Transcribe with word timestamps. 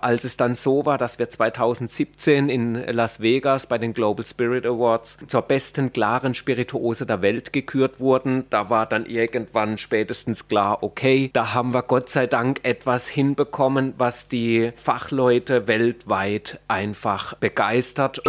Als 0.00 0.24
es 0.24 0.36
dann 0.36 0.54
so 0.54 0.86
war, 0.86 0.98
dass 0.98 1.18
wir 1.18 1.28
2017 1.28 2.48
in 2.48 2.74
Las 2.74 3.20
Vegas 3.20 3.66
bei 3.66 3.78
den 3.78 3.92
Global 3.92 4.24
Spirit 4.24 4.64
Awards 4.64 5.18
zur 5.26 5.42
besten 5.42 5.92
klaren 5.92 6.34
Spirituose 6.34 7.04
der 7.04 7.20
Welt 7.22 7.52
gekürt 7.52 8.00
wurden, 8.00 8.44
da 8.50 8.70
war 8.70 8.86
dann 8.86 9.04
irgendwann 9.06 9.76
spätestens 9.76 10.48
klar, 10.48 10.82
okay, 10.82 11.30
da 11.32 11.52
haben 11.54 11.74
wir 11.74 11.82
Gott 11.82 12.08
sei 12.08 12.26
Dank 12.26 12.60
etwas 12.62 13.08
hinbekommen, 13.08 13.94
was 13.98 14.28
die 14.28 14.72
Fachleute 14.76 15.68
weltweit 15.68 16.60
einfach 16.66 17.34
begeistert. 17.34 18.22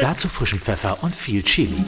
Dazu 0.00 0.28
frischen 0.28 0.58
Pfeffer 0.58 0.96
und 1.02 1.14
viel 1.14 1.42
Chili. 1.42 1.84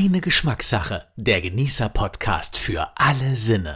Reine 0.00 0.20
Geschmackssache. 0.20 1.06
Der 1.16 1.40
Genießer-Podcast 1.40 2.56
für 2.56 2.88
alle 2.94 3.34
Sinne. 3.34 3.74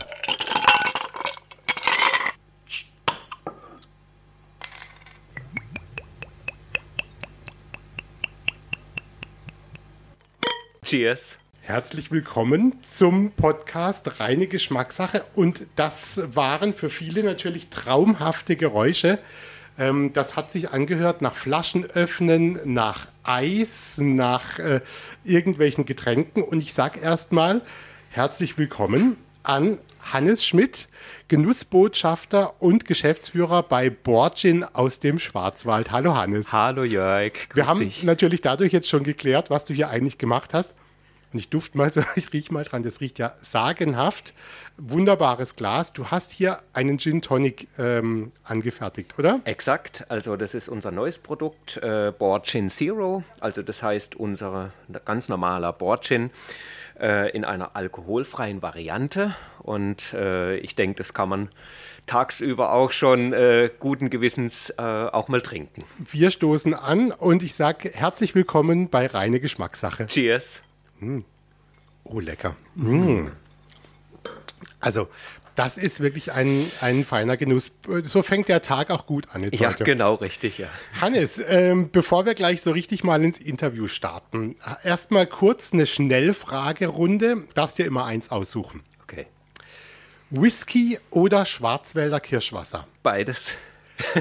Cheers. 10.85 11.39
Herzlich 11.61 12.13
willkommen 12.13 12.80
zum 12.85 13.33
Podcast 13.33 14.21
Reine 14.21 14.47
Geschmackssache. 14.47 15.25
Und 15.35 15.66
das 15.75 16.21
waren 16.37 16.75
für 16.75 16.89
viele 16.89 17.25
natürlich 17.25 17.69
traumhafte 17.71 18.55
Geräusche. 18.55 19.19
Ähm, 19.79 20.12
das 20.12 20.37
hat 20.37 20.51
sich 20.51 20.71
angehört 20.71 21.23
nach 21.23 21.35
Flaschen 21.35 21.85
öffnen, 21.85 22.59
nach 22.65 23.09
Eis, 23.23 23.99
nach 23.99 24.59
äh, 24.59 24.80
irgendwelchen 25.25 25.85
Getränken. 25.85 26.43
Und 26.43 26.60
ich 26.60 26.74
sage 26.74 27.01
erstmal 27.01 27.63
herzlich 28.11 28.59
willkommen 28.59 29.16
an 29.43 29.79
Hannes 30.13 30.45
Schmidt, 30.45 30.88
Genussbotschafter 31.29 32.61
und 32.61 32.85
Geschäftsführer 32.85 33.63
bei 33.63 33.91
Borgin 33.91 34.65
aus 34.65 35.01
dem 35.01 35.19
Schwarzwald. 35.19 35.91
Hallo 35.91 36.16
Hannes. 36.16 36.52
Hallo 36.52 36.85
Jörg. 36.85 37.33
Wir 37.55 37.66
haben 37.66 37.80
dich. 37.80 38.02
natürlich 38.02 38.41
dadurch 38.41 38.73
jetzt 38.73 38.89
schon 38.89 39.05
geklärt, 39.05 39.51
was 39.51 39.65
du 39.65 39.74
hier 39.74 39.89
eigentlich 39.89 40.18
gemacht 40.18 40.55
hast. 40.55 40.74
Und 41.33 41.38
ich 41.38 41.49
duft 41.49 41.75
mal, 41.75 41.91
ich 42.16 42.33
rieche 42.33 42.52
mal 42.52 42.65
dran, 42.65 42.83
das 42.83 43.01
riecht 43.01 43.19
ja 43.19 43.33
sagenhaft. 43.41 44.35
Wunderbares 44.77 45.57
Glas. 45.57 45.93
Du 45.93 46.07
hast 46.07 46.30
hier 46.30 46.59
einen 46.73 46.99
Gin 46.99 47.23
Tonic 47.23 47.69
ähm, 47.79 48.33
angefertigt, 48.45 49.15
oder? 49.19 49.41
Exakt. 49.45 50.05
Also 50.09 50.37
das 50.37 50.55
ist 50.55 50.69
unser 50.69 50.91
neues 50.91 51.19
Produkt, 51.19 51.77
äh, 51.79 52.13
Board 52.16 52.47
Gin 52.47 52.71
Zero. 52.71 53.23
Also 53.41 53.63
das 53.63 53.83
heißt 53.83 54.16
unser 54.16 54.73
ganz 55.05 55.29
normaler 55.29 55.73
Board 55.73 56.05
Gin 56.05 56.30
äh, 57.01 57.30
in 57.30 57.45
einer 57.45 57.77
alkoholfreien 57.77 58.63
Variante. 58.63 59.35
Und 59.61 60.13
äh, 60.15 60.57
ich 60.57 60.74
denke, 60.74 60.96
das 60.96 61.15
kann 61.15 61.29
man 61.29 61.49
tagsüber 62.07 62.73
auch 62.73 62.93
schon 62.93 63.33
äh, 63.33 63.71
guten 63.79 64.11
Gewissens 64.11 64.71
äh, 64.71 64.83
auch 64.83 65.28
mal 65.28 65.41
trinken. 65.41 65.84
Wir 65.99 66.31
stoßen 66.31 66.75
an 66.75 67.12
und 67.12 67.43
ich 67.43 67.55
sage 67.55 67.91
herzlich 67.94 68.34
willkommen 68.34 68.89
bei 68.89 69.06
Reine 69.06 69.41
Geschmackssache. 69.41 70.06
Cheers. 70.06 70.62
Mm. 71.03 71.25
Oh, 72.05 72.21
lecker. 72.21 72.56
Mm. 72.75 73.28
Also, 74.81 75.09
das 75.55 75.77
ist 75.77 76.00
wirklich 76.00 76.33
ein, 76.33 76.71
ein 76.81 77.05
feiner 77.05 77.37
Genuss. 77.37 77.72
So 78.05 78.22
fängt 78.22 78.49
der 78.49 78.62
Tag 78.62 78.91
auch 78.91 79.06
gut 79.06 79.27
an 79.33 79.43
jetzt 79.43 79.61
Ja, 79.61 79.71
heute. 79.71 79.84
genau, 79.84 80.15
richtig, 80.15 80.59
ja. 80.59 80.69
Hannes, 81.00 81.41
ähm, 81.47 81.91
bevor 81.91 82.25
wir 82.25 82.34
gleich 82.34 82.62
so 82.62 82.71
richtig 82.71 83.05
mal 83.05 83.23
ins 83.23 83.39
Interview 83.39 83.87
starten, 83.89 84.56
erstmal 84.83 85.27
kurz 85.27 85.73
eine 85.73 85.87
Schnellfragerunde. 85.87 87.45
Darfst 87.55 87.78
dir 87.78 87.87
immer 87.87 88.05
eins 88.06 88.31
aussuchen. 88.31 88.83
Okay. 89.03 89.27
Whisky 90.31 90.99
oder 91.11 91.45
Schwarzwälder 91.45 92.21
Kirschwasser? 92.21 92.87
Beides. 93.03 93.55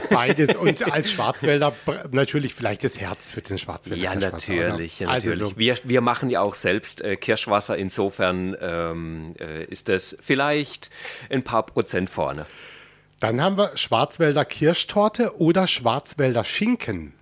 Beides 0.09 0.55
und 0.55 0.91
als 0.93 1.11
Schwarzwälder 1.11 1.73
natürlich 2.11 2.53
vielleicht 2.53 2.83
das 2.83 2.99
Herz 2.99 3.31
für 3.31 3.41
den 3.41 3.57
Schwarzwälder. 3.57 4.01
Ja, 4.01 4.15
natürlich. 4.15 4.99
Ja, 4.99 5.09
also 5.09 5.29
natürlich. 5.29 5.53
So. 5.53 5.59
Wir, 5.59 5.77
wir 5.83 6.01
machen 6.01 6.29
ja 6.29 6.41
auch 6.41 6.55
selbst 6.55 7.01
äh, 7.01 7.15
Kirschwasser, 7.15 7.77
insofern 7.77 8.55
ähm, 8.59 9.35
äh, 9.39 9.65
ist 9.65 9.89
das 9.89 10.17
vielleicht 10.21 10.89
ein 11.29 11.43
paar 11.43 11.65
Prozent 11.65 12.09
vorne. 12.09 12.45
Dann 13.19 13.41
haben 13.41 13.57
wir 13.57 13.77
Schwarzwälder 13.77 14.45
Kirschtorte 14.45 15.39
oder 15.39 15.67
Schwarzwälder 15.67 16.43
Schinken. 16.43 17.13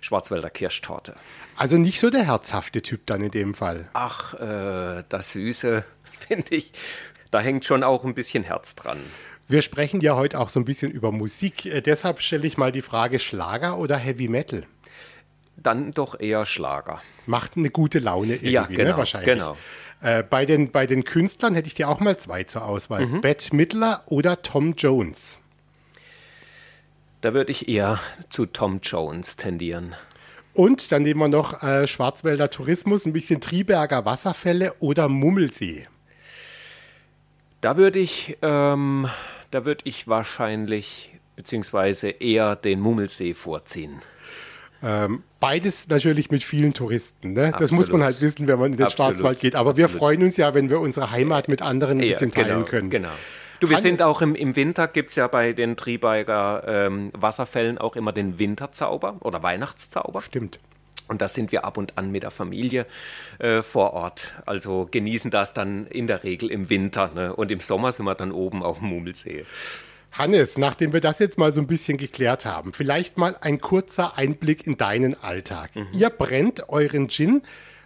Schwarzwälder 0.00 0.50
Kirschtorte. 0.50 1.14
Also 1.56 1.76
nicht 1.76 2.00
so 2.00 2.10
der 2.10 2.24
herzhafte 2.24 2.82
Typ 2.82 3.06
dann 3.06 3.22
in 3.22 3.30
dem 3.30 3.54
Fall. 3.54 3.88
Ach, 3.92 4.34
äh, 4.34 5.04
das 5.08 5.32
Süße, 5.32 5.84
finde 6.26 6.54
ich, 6.54 6.72
da 7.30 7.40
hängt 7.40 7.64
schon 7.64 7.82
auch 7.82 8.04
ein 8.04 8.14
bisschen 8.14 8.44
Herz 8.44 8.74
dran. 8.74 9.00
Wir 9.48 9.62
sprechen 9.62 10.00
ja 10.00 10.16
heute 10.16 10.38
auch 10.38 10.48
so 10.48 10.60
ein 10.60 10.64
bisschen 10.64 10.90
über 10.90 11.12
Musik. 11.12 11.66
Äh, 11.66 11.80
deshalb 11.80 12.20
stelle 12.20 12.46
ich 12.46 12.56
mal 12.56 12.72
die 12.72 12.82
Frage: 12.82 13.18
Schlager 13.18 13.78
oder 13.78 13.96
Heavy 13.96 14.28
Metal? 14.28 14.64
Dann 15.56 15.92
doch 15.92 16.18
eher 16.18 16.46
Schlager. 16.46 17.02
Macht 17.26 17.56
eine 17.56 17.70
gute 17.70 17.98
Laune 17.98 18.34
irgendwie, 18.34 18.50
ja, 18.50 18.62
ne, 18.62 18.76
genau, 18.76 18.90
ne, 18.90 18.96
wahrscheinlich. 18.96 19.34
Genau. 19.34 19.56
Äh, 20.00 20.22
bei, 20.22 20.46
den, 20.46 20.72
bei 20.72 20.86
den 20.86 21.04
Künstlern 21.04 21.54
hätte 21.54 21.68
ich 21.68 21.74
dir 21.74 21.88
auch 21.88 22.00
mal 22.00 22.16
zwei 22.16 22.44
zur 22.44 22.64
Auswahl: 22.64 23.06
mhm. 23.06 23.20
Bette 23.20 23.54
Midler 23.54 24.02
oder 24.06 24.42
Tom 24.42 24.74
Jones. 24.76 25.38
Da 27.20 27.34
würde 27.34 27.52
ich 27.52 27.68
eher 27.68 28.00
zu 28.30 28.46
Tom 28.46 28.80
Jones 28.82 29.36
tendieren. 29.36 29.94
Und 30.54 30.92
dann 30.92 31.02
nehmen 31.02 31.20
wir 31.20 31.28
noch 31.28 31.62
äh, 31.62 31.86
Schwarzwälder 31.86 32.50
Tourismus, 32.50 33.06
ein 33.06 33.12
bisschen 33.12 33.40
Triberger 33.40 34.04
Wasserfälle 34.04 34.74
oder 34.80 35.08
Mummelsee. 35.08 35.86
Da 37.62 37.76
würde 37.76 38.00
ich 38.00 38.36
ähm, 38.42 39.08
da 39.52 39.64
würde 39.64 39.82
ich 39.84 40.08
wahrscheinlich 40.08 41.12
beziehungsweise 41.36 42.08
eher 42.08 42.56
den 42.56 42.80
Mummelsee 42.80 43.34
vorziehen. 43.34 44.02
Ähm, 44.82 45.22
beides 45.38 45.88
natürlich 45.88 46.30
mit 46.30 46.42
vielen 46.42 46.74
Touristen. 46.74 47.34
Ne? 47.34 47.52
Das 47.56 47.70
muss 47.70 47.92
man 47.92 48.02
halt 48.02 48.20
wissen, 48.20 48.48
wenn 48.48 48.58
man 48.58 48.72
in 48.72 48.78
den 48.78 48.86
Absolut. 48.86 49.12
Schwarzwald 49.12 49.38
geht. 49.38 49.54
Aber 49.54 49.70
Absolut. 49.70 49.92
wir 49.92 49.98
freuen 49.98 50.22
uns 50.24 50.36
ja, 50.36 50.54
wenn 50.54 50.70
wir 50.70 50.80
unsere 50.80 51.12
Heimat 51.12 51.46
mit 51.46 51.62
anderen 51.62 52.00
ein 52.00 52.08
bisschen 52.08 52.32
teilen 52.32 52.48
genau, 52.48 52.64
können. 52.64 52.90
Genau. 52.90 53.10
Du, 53.60 53.68
wir 53.68 53.76
Hannes, 53.76 53.90
sind 53.90 54.02
auch 54.02 54.22
im, 54.22 54.34
im 54.34 54.56
Winter, 54.56 54.88
gibt 54.88 55.10
es 55.10 55.16
ja 55.16 55.28
bei 55.28 55.52
den 55.52 55.76
Triebeiger 55.76 56.64
ähm, 56.66 57.12
Wasserfällen 57.12 57.78
auch 57.78 57.94
immer 57.94 58.12
den 58.12 58.40
Winterzauber 58.40 59.18
oder 59.20 59.44
Weihnachtszauber. 59.44 60.20
Stimmt. 60.20 60.58
Und 61.12 61.22
da 61.22 61.28
sind 61.28 61.52
wir 61.52 61.64
ab 61.64 61.76
und 61.76 61.98
an 61.98 62.10
mit 62.10 62.24
der 62.24 62.30
Familie 62.30 62.86
äh, 63.38 63.62
vor 63.62 63.92
Ort. 63.92 64.32
Also 64.46 64.88
genießen 64.90 65.30
das 65.30 65.54
dann 65.54 65.86
in 65.86 66.06
der 66.06 66.24
Regel 66.24 66.50
im 66.50 66.70
Winter. 66.70 67.10
Ne? 67.14 67.36
Und 67.36 67.50
im 67.50 67.60
Sommer 67.60 67.92
sind 67.92 68.06
wir 68.06 68.14
dann 68.14 68.32
oben 68.32 68.62
auf 68.62 68.78
dem 68.78 68.88
Mummelsee. 68.88 69.44
Hannes, 70.12 70.58
nachdem 70.58 70.92
wir 70.92 71.00
das 71.00 71.18
jetzt 71.18 71.38
mal 71.38 71.52
so 71.52 71.60
ein 71.60 71.66
bisschen 71.66 71.96
geklärt 71.96 72.44
haben, 72.44 72.72
vielleicht 72.72 73.16
mal 73.18 73.36
ein 73.40 73.60
kurzer 73.60 74.18
Einblick 74.18 74.66
in 74.66 74.76
deinen 74.76 75.22
Alltag. 75.22 75.76
Mhm. 75.76 75.86
Ihr 75.92 76.10
brennt 76.10 76.68
euren 76.68 77.08
Gin 77.08 77.42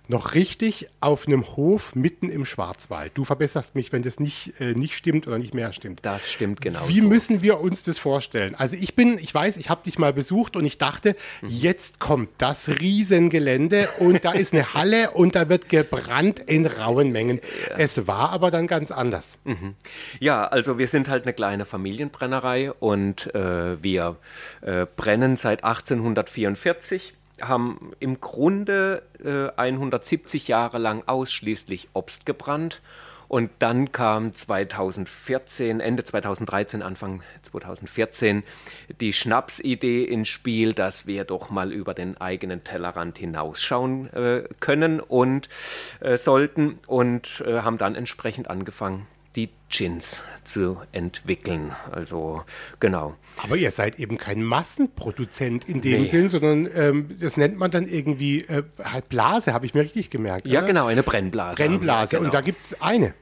noch 0.08 0.34
richtig 0.34 0.88
auf 1.00 1.26
einem 1.26 1.56
Hof 1.56 1.94
mitten 1.94 2.28
im 2.28 2.44
Schwarzwald. 2.44 3.12
Du 3.14 3.24
verbesserst 3.24 3.74
mich, 3.74 3.92
wenn 3.92 4.02
das 4.02 4.20
nicht, 4.20 4.60
äh, 4.60 4.74
nicht 4.74 4.94
stimmt 4.94 5.26
oder 5.26 5.38
nicht 5.38 5.54
mehr 5.54 5.72
stimmt. 5.72 6.00
Das 6.02 6.30
stimmt 6.30 6.60
genau. 6.60 6.80
Wie 6.88 7.00
so. 7.00 7.06
müssen 7.06 7.42
wir 7.42 7.60
uns 7.60 7.82
das 7.82 7.98
vorstellen? 7.98 8.54
Also 8.54 8.76
ich 8.76 8.94
bin, 8.94 9.18
ich 9.18 9.34
weiß, 9.34 9.56
ich 9.56 9.70
habe 9.70 9.82
dich 9.84 9.98
mal 9.98 10.12
besucht 10.12 10.56
und 10.56 10.64
ich 10.64 10.78
dachte, 10.78 11.16
mhm. 11.42 11.48
jetzt 11.48 11.98
kommt 11.98 12.28
das 12.38 12.68
Riesengelände 12.68 13.88
und 13.98 14.24
da 14.24 14.32
ist 14.32 14.52
eine 14.52 14.74
Halle 14.74 15.10
und 15.10 15.34
da 15.34 15.48
wird 15.48 15.68
gebrannt 15.68 16.38
in 16.40 16.66
rauen 16.66 17.10
Mengen. 17.10 17.40
Ja. 17.68 17.76
Es 17.76 18.06
war 18.06 18.30
aber 18.30 18.50
dann 18.50 18.66
ganz 18.66 18.90
anders. 18.90 19.38
Mhm. 19.44 19.74
Ja, 20.20 20.46
also 20.46 20.78
wir 20.78 20.88
sind 20.88 21.08
halt 21.08 21.24
eine 21.24 21.32
kleine 21.32 21.66
Familienbrennerei 21.66 22.72
und 22.72 23.34
äh, 23.34 23.82
wir 23.82 24.16
äh, 24.62 24.86
brennen 24.96 25.36
seit 25.36 25.64
1844 25.64 27.14
haben 27.40 27.92
im 28.00 28.20
Grunde 28.20 29.02
äh, 29.22 29.48
170 29.56 30.48
Jahre 30.48 30.78
lang 30.78 31.02
ausschließlich 31.06 31.88
Obst 31.92 32.26
gebrannt. 32.26 32.80
Und 33.28 33.50
dann 33.58 33.90
kam 33.90 34.34
2014, 34.34 35.80
Ende 35.80 36.04
2013, 36.04 36.82
Anfang 36.82 37.22
2014 37.42 38.44
die 39.00 39.12
Schnapsidee 39.12 40.04
ins 40.04 40.28
Spiel, 40.28 40.74
dass 40.74 41.06
wir 41.06 41.24
doch 41.24 41.50
mal 41.50 41.72
über 41.72 41.92
den 41.92 42.20
eigenen 42.20 42.62
Tellerrand 42.62 43.18
hinausschauen 43.18 44.12
äh, 44.12 44.44
können 44.60 45.00
und 45.00 45.48
äh, 46.00 46.18
sollten 46.18 46.78
und 46.86 47.42
äh, 47.44 47.62
haben 47.62 47.78
dann 47.78 47.96
entsprechend 47.96 48.48
angefangen, 48.48 49.08
die 49.36 49.50
Gins 49.68 50.22
zu 50.44 50.78
entwickeln. 50.92 51.72
Also 51.92 52.44
genau. 52.80 53.14
Aber 53.42 53.56
ihr 53.56 53.70
seid 53.70 53.98
eben 53.98 54.16
kein 54.16 54.42
Massenproduzent 54.42 55.68
in 55.68 55.80
dem 55.80 56.02
nee. 56.02 56.06
Sinn, 56.06 56.28
sondern 56.28 56.68
ähm, 56.74 57.16
das 57.20 57.36
nennt 57.36 57.58
man 57.58 57.70
dann 57.70 57.86
irgendwie 57.86 58.40
äh, 58.42 58.62
halt 58.82 59.08
Blase, 59.08 59.52
habe 59.52 59.66
ich 59.66 59.74
mir 59.74 59.82
richtig 59.82 60.10
gemerkt. 60.10 60.46
Ja, 60.46 60.60
oder? 60.60 60.68
genau, 60.68 60.86
eine 60.86 61.02
Brennblase. 61.02 61.56
Brennblase. 61.56 62.16
Genau. 62.16 62.26
Und 62.26 62.34
da 62.34 62.40
gibt 62.40 62.64
es 62.64 62.80
eine. 62.80 63.14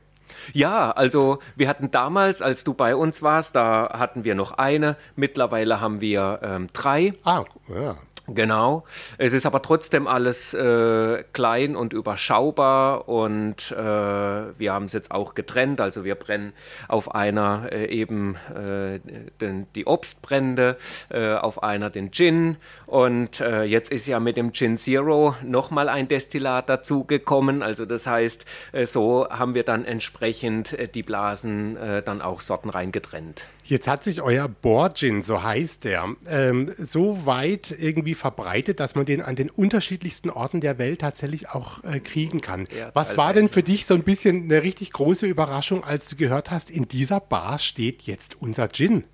Ja, 0.52 0.90
also 0.90 1.38
wir 1.56 1.69
hatten 1.69 1.90
damals, 1.90 2.43
als 2.43 2.64
du 2.64 2.75
bei 2.75 2.94
uns 2.94 3.22
warst, 3.22 3.56
da 3.56 3.99
hatten 3.99 4.25
wir 4.25 4.34
noch 4.34 4.52
eine. 4.52 4.96
Mittlerweile 5.16 5.81
haben 5.81 6.00
wir 6.00 6.40
ähm, 6.43 6.69
drei. 6.72 7.14
Ah, 7.25 7.44
ja. 7.69 7.96
Genau. 8.26 8.85
Es 9.19 9.35
ist 9.35 9.44
aber 9.44 9.61
trotzdem 9.61 10.06
alles 10.06 10.55
äh, 10.55 11.25
klein 11.35 11.76
und 11.76 11.93
überschaubar 11.93 13.06
und 13.06 13.71
äh, 13.71 13.76
wir 13.76 14.73
haben 14.73 14.87
es 14.87 14.94
jetzt 14.94 15.11
auch 15.11 15.35
getrennt. 15.35 15.79
Also 15.79 16.05
wir 16.05 16.15
brennen 16.15 16.55
auf 16.88 17.15
einer 17.15 17.69
äh, 17.71 17.85
eben 17.87 18.37
äh, 18.55 18.99
den, 19.43 19.67
die 19.75 19.87
Obstbrände, 19.87 20.79
äh, 21.11 21.35
auf 21.35 21.62
einer 21.62 21.91
den 21.91 22.12
Gin 22.12 22.56
und 22.87 23.41
äh, 23.41 23.65
jetzt 23.65 23.93
ist 23.93 24.06
ja 24.06 24.19
mit 24.21 24.38
dem 24.38 24.55
Gin 24.55 24.79
Zero 24.79 25.37
nochmal 25.43 25.91
ein 25.91 26.09
Destillat 26.09 26.71
dazugekommen. 26.71 27.62
Also 27.62 27.85
das 27.85 28.06
heißt, 28.06 28.47
so 28.85 29.29
haben 29.29 29.55
wir 29.55 29.65
dann 29.65 29.85
entsprechend 29.85 30.94
die 30.94 31.03
Blasen 31.03 31.76
dann 32.05 32.23
auch 32.23 32.41
sortenrein 32.41 32.93
getrennt. 32.93 33.49
Jetzt 33.66 33.88
hat 33.88 34.05
sich 34.05 34.20
euer 34.20 34.46
Board-Gin, 34.46 35.22
so 35.22 35.43
heißt 35.43 35.84
der, 35.84 36.14
ähm, 36.28 36.72
so 36.78 37.25
weit 37.25 37.75
irgendwie 37.78 38.12
verbreitet, 38.14 38.78
dass 38.78 38.94
man 38.94 39.06
den 39.06 39.22
an 39.22 39.37
den 39.37 39.49
unterschiedlichsten 39.49 40.28
Orten 40.28 40.61
der 40.61 40.78
Welt 40.78 41.00
tatsächlich 41.00 41.49
auch 41.49 41.82
äh, 41.82 41.99
kriegen 41.99 42.43
kann. 42.43 42.69
Was 42.93 43.16
war 43.16 43.32
denn 43.32 43.49
für 43.49 43.62
dich 43.62 43.87
so 43.87 43.94
ein 43.94 44.02
bisschen 44.02 44.44
eine 44.44 44.62
richtig 44.62 44.93
große 44.93 45.25
Überraschung, 45.25 45.82
als 45.82 46.08
du 46.08 46.16
gehört 46.16 46.50
hast, 46.50 46.69
in 46.69 46.88
dieser 46.88 47.20
Bar 47.20 47.58
steht 47.58 48.02
jetzt 48.02 48.37
unser 48.38 48.69
Gin? 48.69 49.05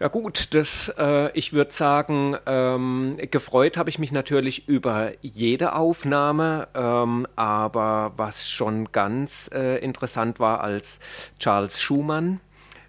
Ja 0.00 0.08
gut, 0.08 0.52
das, 0.54 0.92
äh, 0.98 1.30
ich 1.38 1.52
würde 1.52 1.70
sagen, 1.70 2.36
ähm, 2.46 3.16
gefreut 3.30 3.76
habe 3.76 3.88
ich 3.88 4.00
mich 4.00 4.10
natürlich 4.10 4.66
über 4.66 5.12
jede 5.20 5.76
Aufnahme, 5.76 6.66
ähm, 6.74 7.28
aber 7.36 8.12
was 8.16 8.50
schon 8.50 8.90
ganz 8.90 9.48
äh, 9.54 9.78
interessant 9.78 10.40
war, 10.40 10.62
als 10.62 10.98
Charles 11.38 11.80
Schumann 11.80 12.40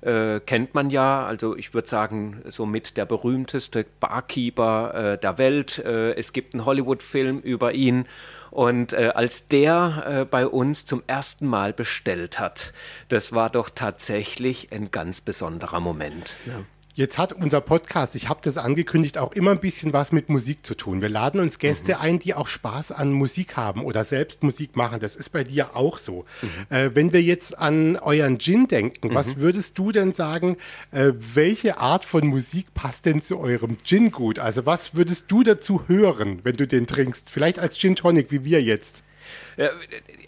äh, 0.04 0.40
kennt 0.40 0.74
man 0.74 0.90
ja. 0.90 1.26
Also 1.26 1.56
ich 1.56 1.74
würde 1.74 1.88
sagen, 1.88 2.42
somit 2.46 2.98
der 2.98 3.06
berühmteste 3.06 3.86
Barkeeper 4.00 5.14
äh, 5.14 5.18
der 5.18 5.38
Welt. 5.38 5.80
Äh, 5.80 6.14
es 6.14 6.34
gibt 6.34 6.54
einen 6.54 6.66
Hollywood-Film 6.66 7.40
über 7.40 7.74
ihn. 7.74 8.06
Und 8.52 8.94
äh, 8.94 9.12
als 9.16 9.48
der 9.48 10.04
äh, 10.06 10.26
bei 10.26 10.46
uns 10.46 10.86
zum 10.86 11.02
ersten 11.08 11.48
Mal 11.48 11.74
bestellt 11.74 12.40
hat, 12.40 12.74
das 13.10 13.34
war 13.34 13.50
doch 13.50 13.70
tatsächlich 13.70 14.72
ein 14.72 14.92
ganz 14.92 15.22
besonderer 15.22 15.80
Moment. 15.80 16.38
Ja. 16.46 16.60
Jetzt 16.96 17.18
hat 17.18 17.34
unser 17.34 17.60
Podcast, 17.60 18.14
ich 18.14 18.30
habe 18.30 18.42
das 18.44 18.56
angekündigt, 18.58 19.18
auch 19.18 19.32
immer 19.32 19.50
ein 19.50 19.60
bisschen 19.60 19.94
was 19.94 20.12
mit 20.12 20.30
Musik 20.30 20.64
zu 20.64 20.76
tun. 20.76 21.02
Wir 21.02 21.10
laden 21.10 21.42
uns 21.42 21.58
Gäste 21.58 21.96
mhm. 21.96 22.02
ein, 22.02 22.20
die 22.20 22.36
auch 22.36 22.46
Spaß 22.48 22.92
an 22.92 23.12
Musik 23.12 23.58
haben 23.58 23.84
oder 23.84 24.04
selbst 24.04 24.44
Musik 24.44 24.76
machen. 24.76 25.00
Das 25.00 25.16
ist 25.16 25.32
bei 25.32 25.44
dir 25.44 25.76
auch 25.76 25.98
so. 25.98 26.26
Mhm. 26.44 26.76
Äh, 26.76 26.92
wenn 26.94 27.12
wir 27.12 27.24
jetzt 27.24 27.58
an 27.58 27.96
euren 27.96 28.38
Gin 28.38 28.68
denken, 28.68 29.08
mhm. 29.08 29.16
was 29.16 29.38
würdest 29.38 29.80
du 29.80 29.92
denn 29.92 30.14
sagen, 30.14 30.58
äh, 30.92 31.14
welche 31.34 31.80
Art 31.80 32.06
von 32.06 32.28
Musik 32.28 32.76
passt 32.76 33.08
denn 33.08 33.24
zu 33.24 33.40
eurem 33.40 33.78
Gin 33.84 34.12
gut? 34.12 34.38
Also 34.38 34.68
was 34.68 34.94
würdest 34.94 35.26
du 35.30 35.42
dazu 35.42 35.86
hören, 35.88 36.42
wenn 36.44 36.58
du 36.58 36.68
den 36.68 36.86
trinkst? 36.86 37.32
Vielleicht 37.32 37.58
als 37.58 37.80
Gin 37.80 37.96
Tonic, 37.96 38.30
wie 38.30 38.46
wir 38.46 38.62
jetzt. 38.62 39.02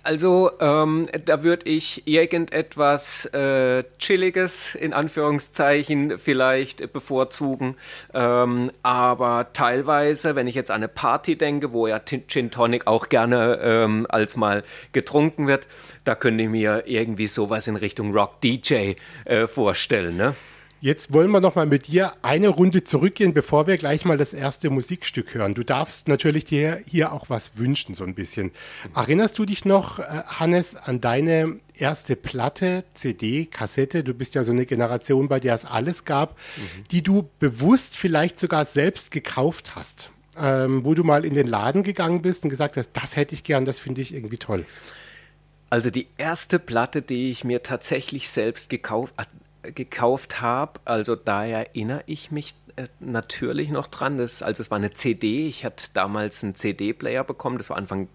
Also 0.04 0.52
ähm, 0.60 1.08
da 1.26 1.44
würde 1.44 1.68
ich 1.68 2.08
irgendetwas 2.08 3.26
äh, 3.34 3.84
Chilliges 3.98 4.76
in 4.76 4.94
Anführungszeichen 4.94 6.20
vielleicht 6.20 6.94
bevorzugen. 6.94 7.76
Ähm, 8.14 8.72
aber 8.84 9.48
teilweise, 9.54 10.36
wenn 10.36 10.48
ich 10.48 10.56
jetzt 10.56 10.70
an 10.72 10.76
eine 10.76 10.88
Party 10.88 11.38
denke, 11.38 11.72
wo 11.72 11.88
ja 11.88 12.00
Gin 12.00 12.52
Tonic 12.52 12.86
auch 12.88 13.10
gerne 13.10 13.60
ähm, 13.62 14.06
als 14.10 14.36
mal 14.36 14.64
getrunken 14.92 15.48
wird, 15.48 15.68
da 16.04 16.14
könnte 16.14 16.44
ich 16.44 16.50
mir 16.50 16.84
irgendwie 16.86 17.28
sowas 17.28 17.68
in 17.68 17.76
Richtung 17.76 18.14
Rock 18.14 18.42
DJ 18.42 18.94
äh, 19.26 19.48
vorstellen. 19.48 20.18
Ne? 20.18 20.36
Jetzt 20.86 21.12
wollen 21.12 21.32
wir 21.32 21.42
noch 21.42 21.56
mal 21.56 21.66
mit 21.66 21.88
dir 21.88 22.14
eine 22.22 22.48
Runde 22.48 22.84
zurückgehen, 22.84 23.34
bevor 23.34 23.66
wir 23.66 23.76
gleich 23.78 24.06
mal 24.06 24.20
das 24.20 24.36
erste 24.36 24.70
Musikstück 24.70 25.34
hören. 25.34 25.56
Du 25.56 25.64
darfst 25.64 26.08
natürlich 26.08 26.46
dir 26.46 26.80
hier 26.88 27.12
auch 27.12 27.28
was 27.28 27.58
wünschen, 27.58 27.96
so 27.96 28.04
ein 28.04 28.14
bisschen. 28.14 28.52
Erinnerst 28.94 29.40
du 29.40 29.46
dich 29.46 29.66
noch, 29.66 29.98
äh, 29.98 30.04
Hannes, 30.28 30.76
an 30.76 31.02
deine 31.02 31.60
erste 31.74 32.16
Platte, 32.16 32.84
CD, 32.94 33.48
Kassette? 33.48 34.04
Du 34.04 34.14
bist 34.14 34.36
ja 34.36 34.44
so 34.44 34.52
eine 34.52 34.68
Generation, 34.68 35.28
bei 35.28 35.40
der 35.40 35.56
es 35.56 35.66
alles 35.66 36.06
gab, 36.06 36.38
mhm. 36.56 36.84
die 36.92 37.02
du 37.02 37.32
bewusst 37.40 37.98
vielleicht 37.98 38.38
sogar 38.38 38.66
selbst 38.66 39.10
gekauft 39.10 39.76
hast. 39.76 40.12
Ähm, 40.40 40.86
wo 40.86 40.94
du 40.94 41.04
mal 41.04 41.26
in 41.26 41.34
den 41.34 41.48
Laden 41.48 41.82
gegangen 41.82 42.22
bist 42.22 42.44
und 42.44 42.52
gesagt 42.52 42.78
hast, 42.78 42.92
das 42.94 43.16
hätte 43.16 43.34
ich 43.34 43.44
gern, 43.44 43.66
das 43.66 43.80
finde 43.80 44.02
ich 44.02 44.14
irgendwie 44.14 44.38
toll. 44.38 44.68
Also 45.72 45.90
die 45.90 46.08
erste 46.18 46.60
Platte, 46.60 47.02
die 47.02 47.32
ich 47.32 47.44
mir 47.44 47.64
tatsächlich 47.64 48.30
selbst 48.30 48.70
gekauft, 48.70 49.16
gekauft 49.74 50.42
habe. 50.42 50.80
Also 50.86 51.16
da 51.16 51.46
erinnere 51.46 52.04
ich 52.06 52.32
mich 52.32 52.56
äh, 52.76 52.88
natürlich 53.00 53.70
noch 53.70 53.88
dran. 53.88 54.18
Das, 54.18 54.42
also 54.42 54.62
es 54.62 54.72
war 54.72 54.78
eine 54.78 54.94
CD. 54.94 55.48
Ich 55.48 55.66
hatte 55.66 55.86
damals 55.94 56.44
einen 56.44 56.56
CD-Player 56.56 57.24
bekommen. 57.24 57.58
Das 57.58 57.70
war 57.70 57.78
Anfang 57.78 58.08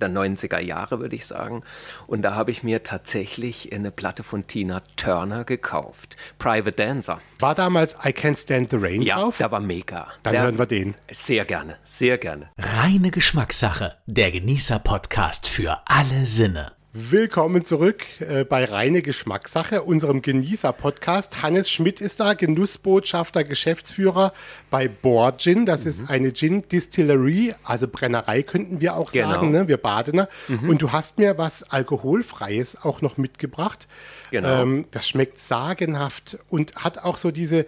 der 0.00 0.08
90er 0.08 0.60
Jahre, 0.60 1.00
würde 1.00 1.16
ich 1.16 1.26
sagen. 1.26 1.62
Und 2.06 2.22
da 2.22 2.34
habe 2.34 2.50
ich 2.50 2.62
mir 2.62 2.82
tatsächlich 2.82 3.72
eine 3.72 3.90
Platte 3.90 4.22
von 4.22 4.46
Tina 4.46 4.82
Turner 4.96 5.44
gekauft. 5.44 6.16
Private 6.38 6.72
Dancer. 6.72 7.20
War 7.38 7.54
damals 7.54 7.94
I 8.04 8.10
Can't 8.10 8.40
Stand 8.40 8.70
the 8.70 8.76
Rain 8.76 9.02
ja, 9.02 9.16
drauf? 9.16 9.38
Ja, 9.38 9.46
der 9.46 9.52
war 9.52 9.60
mega. 9.60 10.08
Dann 10.22 10.32
der, 10.32 10.42
hören 10.42 10.58
wir 10.58 10.66
den. 10.66 10.94
Sehr 11.10 11.44
gerne, 11.44 11.76
sehr 11.84 12.18
gerne. 12.18 12.50
Reine 12.58 13.10
Geschmackssache. 13.10 13.96
Der 14.06 14.30
Genießer-Podcast 14.30 15.48
für 15.48 15.76
alle 15.86 16.26
Sinne. 16.26 16.77
Willkommen 16.94 17.66
zurück 17.66 18.02
äh, 18.18 18.44
bei 18.44 18.64
Reine 18.64 19.02
Geschmackssache, 19.02 19.82
unserem 19.82 20.22
Genießer-Podcast. 20.22 21.42
Hannes 21.42 21.70
Schmidt 21.70 22.00
ist 22.00 22.18
da, 22.18 22.32
Genussbotschafter, 22.32 23.44
Geschäftsführer 23.44 24.32
bei 24.70 24.88
Board 24.88 25.42
Gin. 25.42 25.66
Das 25.66 25.82
mhm. 25.82 25.88
ist 25.88 26.10
eine 26.10 26.32
Gin-Distillery, 26.32 27.54
also 27.62 27.88
Brennerei 27.88 28.42
könnten 28.42 28.80
wir 28.80 28.96
auch 28.96 29.12
genau. 29.12 29.32
sagen, 29.32 29.50
ne? 29.50 29.68
wir 29.68 29.76
Badener. 29.76 30.30
Mhm. 30.48 30.70
Und 30.70 30.80
du 30.80 30.90
hast 30.90 31.18
mir 31.18 31.36
was 31.36 31.62
Alkoholfreies 31.62 32.78
auch 32.82 33.02
noch 33.02 33.18
mitgebracht. 33.18 33.86
Genau. 34.30 34.62
Ähm, 34.62 34.86
das 34.90 35.06
schmeckt 35.06 35.40
sagenhaft 35.40 36.38
und 36.48 36.74
hat 36.76 37.04
auch 37.04 37.18
so 37.18 37.30
diese, 37.30 37.66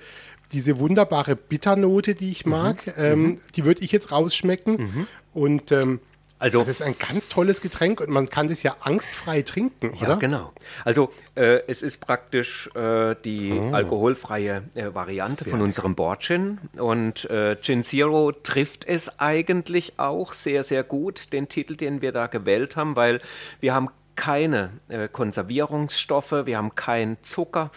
diese 0.51 0.79
wunderbare 0.79 1.37
Bitternote, 1.37 2.15
die 2.15 2.31
ich 2.31 2.47
mhm. 2.47 2.53
mag. 2.53 2.87
Mhm. 2.87 2.93
Ähm, 2.97 3.41
die 3.55 3.67
würde 3.67 3.83
ich 3.83 3.93
jetzt 3.93 4.13
rausschmecken. 4.13 4.77
Mhm. 4.79 5.07
Und 5.35 5.73
ähm, 5.73 6.01
also, 6.41 6.61
das 6.61 6.69
ist 6.69 6.83
ein 6.83 6.97
ganz 6.99 7.29
tolles 7.29 7.61
Getränk 7.61 8.01
und 8.01 8.09
man 8.09 8.31
kann 8.31 8.49
das 8.49 8.63
ja 8.63 8.75
angstfrei 8.81 9.43
trinken, 9.43 9.91
oder? 9.91 10.09
Ja, 10.09 10.15
genau. 10.15 10.53
Also 10.87 11.13
äh, 11.35 11.61
es 11.67 11.83
ist 11.83 12.01
praktisch 12.01 12.69
äh, 12.75 13.15
die 13.25 13.53
oh. 13.53 13.75
alkoholfreie 13.75 14.63
äh, 14.75 14.95
Variante 14.95 15.45
sehr 15.45 15.51
von 15.51 15.61
unserem 15.61 15.95
Bordgin 15.95 16.59
und 16.79 17.29
äh, 17.29 17.57
Gin 17.61 17.85
Zero 17.85 18.33
trifft 18.33 18.87
es 18.87 19.21
eigentlich 19.21 19.99
auch 19.99 20.33
sehr, 20.33 20.65
sehr 20.65 20.83
gut, 20.83 21.35
den 21.35 21.49
Titel, 21.51 21.77
den 21.77 22.01
wir 22.01 22.13
da 22.13 22.27
gewählt 22.27 22.75
haben, 22.75 22.97
weil 22.97 23.21
wir 23.61 23.75
haben 23.75 23.91
keine 24.21 24.69
äh, 24.89 25.09
Konservierungsstoffe, 25.09 26.45
wir 26.45 26.59
haben 26.59 26.75
keinen 26.75 27.17
Zucker, 27.23 27.71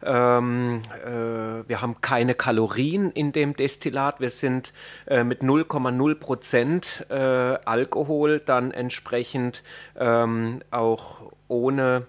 ähm, 0.00 0.80
äh, 1.04 1.68
wir 1.68 1.82
haben 1.82 2.00
keine 2.00 2.36
Kalorien 2.36 3.10
in 3.10 3.32
dem 3.32 3.56
Destillat. 3.56 4.20
Wir 4.20 4.30
sind 4.30 4.72
äh, 5.08 5.24
mit 5.24 5.42
0,0 5.42 6.14
Prozent 6.14 7.04
äh, 7.10 7.16
Alkohol 7.16 8.38
dann 8.38 8.70
entsprechend 8.70 9.64
ähm, 9.98 10.60
auch 10.70 11.32
ohne, 11.48 12.06